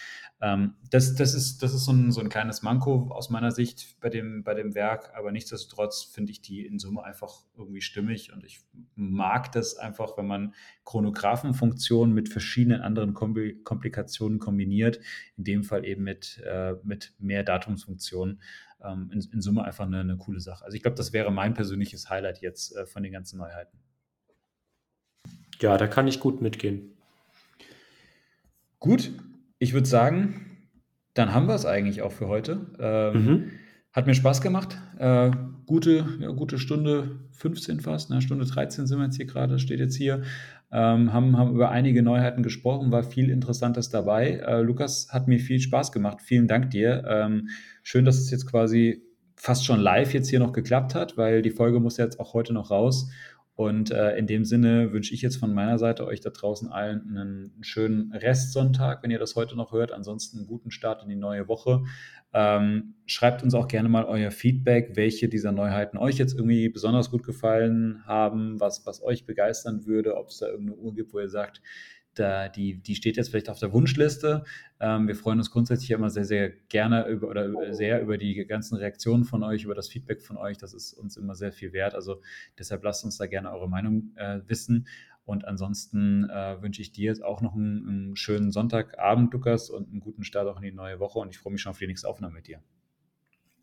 [0.40, 4.00] Ähm, das, das ist, das ist so, ein, so ein kleines Manko aus meiner Sicht
[4.00, 8.32] bei dem, bei dem Werk, aber nichtsdestotrotz finde ich die in Summe einfach irgendwie stimmig
[8.32, 8.60] und ich
[8.94, 10.54] mag das einfach, wenn man
[10.84, 15.00] Chronographenfunktionen mit verschiedenen anderen Kombi Komplikationen kombiniert,
[15.36, 18.40] in dem Fall eben mit, äh, mit mehr Datumsfunktionen.
[18.82, 20.64] Ähm, in, in, Summe einfach eine, eine, coole Sache.
[20.64, 23.78] Also ich glaube, das wäre mein persönliches Highlight jetzt äh, von den ganzen Neuheiten.
[25.60, 26.93] Ja, da kann ich gut mitgehen.
[28.85, 29.12] Gut,
[29.59, 30.43] ich würde sagen,
[31.15, 32.66] dann haben wir es eigentlich auch für heute.
[32.78, 33.51] Ähm, mhm.
[33.94, 34.77] Hat mir Spaß gemacht.
[34.98, 35.31] Äh,
[35.65, 38.20] gute, ja, gute Stunde 15 fast, ne?
[38.20, 40.20] Stunde 13 sind wir jetzt hier gerade, steht jetzt hier.
[40.70, 44.43] Ähm, haben, haben über einige Neuheiten gesprochen, war viel Interessantes dabei.
[44.47, 46.19] Äh, Lukas, hat mir viel Spaß gemacht.
[46.20, 47.05] Vielen Dank dir.
[47.09, 47.48] Ähm,
[47.82, 49.02] schön, dass es jetzt quasi
[49.35, 52.52] fast schon live jetzt hier noch geklappt hat, weil die Folge muss jetzt auch heute
[52.52, 53.11] noch raus.
[53.56, 57.16] Und äh, in dem Sinne wünsche ich jetzt von meiner Seite euch da draußen allen
[57.16, 59.93] einen schönen Restsonntag, wenn ihr das heute noch hört.
[59.93, 61.85] Ansonsten einen guten Start in die neue Woche.
[62.32, 67.12] Ähm, schreibt uns auch gerne mal euer Feedback, welche dieser Neuheiten euch jetzt irgendwie besonders
[67.12, 71.20] gut gefallen haben, was, was euch begeistern würde, ob es da irgendeine Uhr gibt, wo
[71.20, 71.62] ihr sagt,
[72.14, 74.44] da, die, die steht jetzt vielleicht auf der Wunschliste.
[74.80, 78.76] Ähm, wir freuen uns grundsätzlich immer sehr, sehr gerne über oder sehr über die ganzen
[78.76, 80.58] Reaktionen von euch, über das Feedback von euch.
[80.58, 81.94] Das ist uns immer sehr viel wert.
[81.94, 82.20] Also
[82.58, 84.86] deshalb lasst uns da gerne eure Meinung äh, wissen.
[85.24, 89.88] Und ansonsten äh, wünsche ich dir jetzt auch noch einen, einen schönen Sonntagabend, Lukas, und
[89.88, 91.18] einen guten Start auch in die neue Woche.
[91.18, 92.60] Und ich freue mich schon auf die nächste Aufnahme mit dir.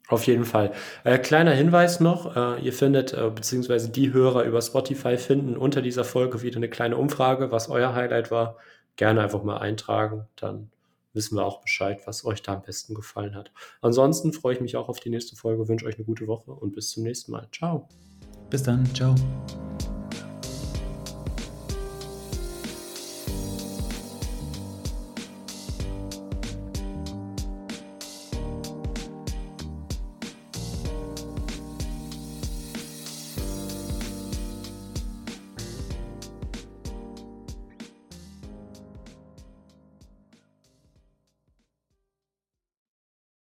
[0.07, 0.73] Auf jeden Fall.
[1.03, 5.81] Äh, kleiner Hinweis noch, äh, ihr findet, äh, beziehungsweise die Hörer über Spotify finden unter
[5.81, 8.57] dieser Folge wieder eine kleine Umfrage, was euer Highlight war.
[8.97, 10.69] Gerne einfach mal eintragen, dann
[11.13, 13.51] wissen wir auch Bescheid, was euch da am besten gefallen hat.
[13.81, 16.73] Ansonsten freue ich mich auch auf die nächste Folge, wünsche euch eine gute Woche und
[16.73, 17.47] bis zum nächsten Mal.
[17.51, 17.87] Ciao.
[18.49, 19.15] Bis dann, ciao.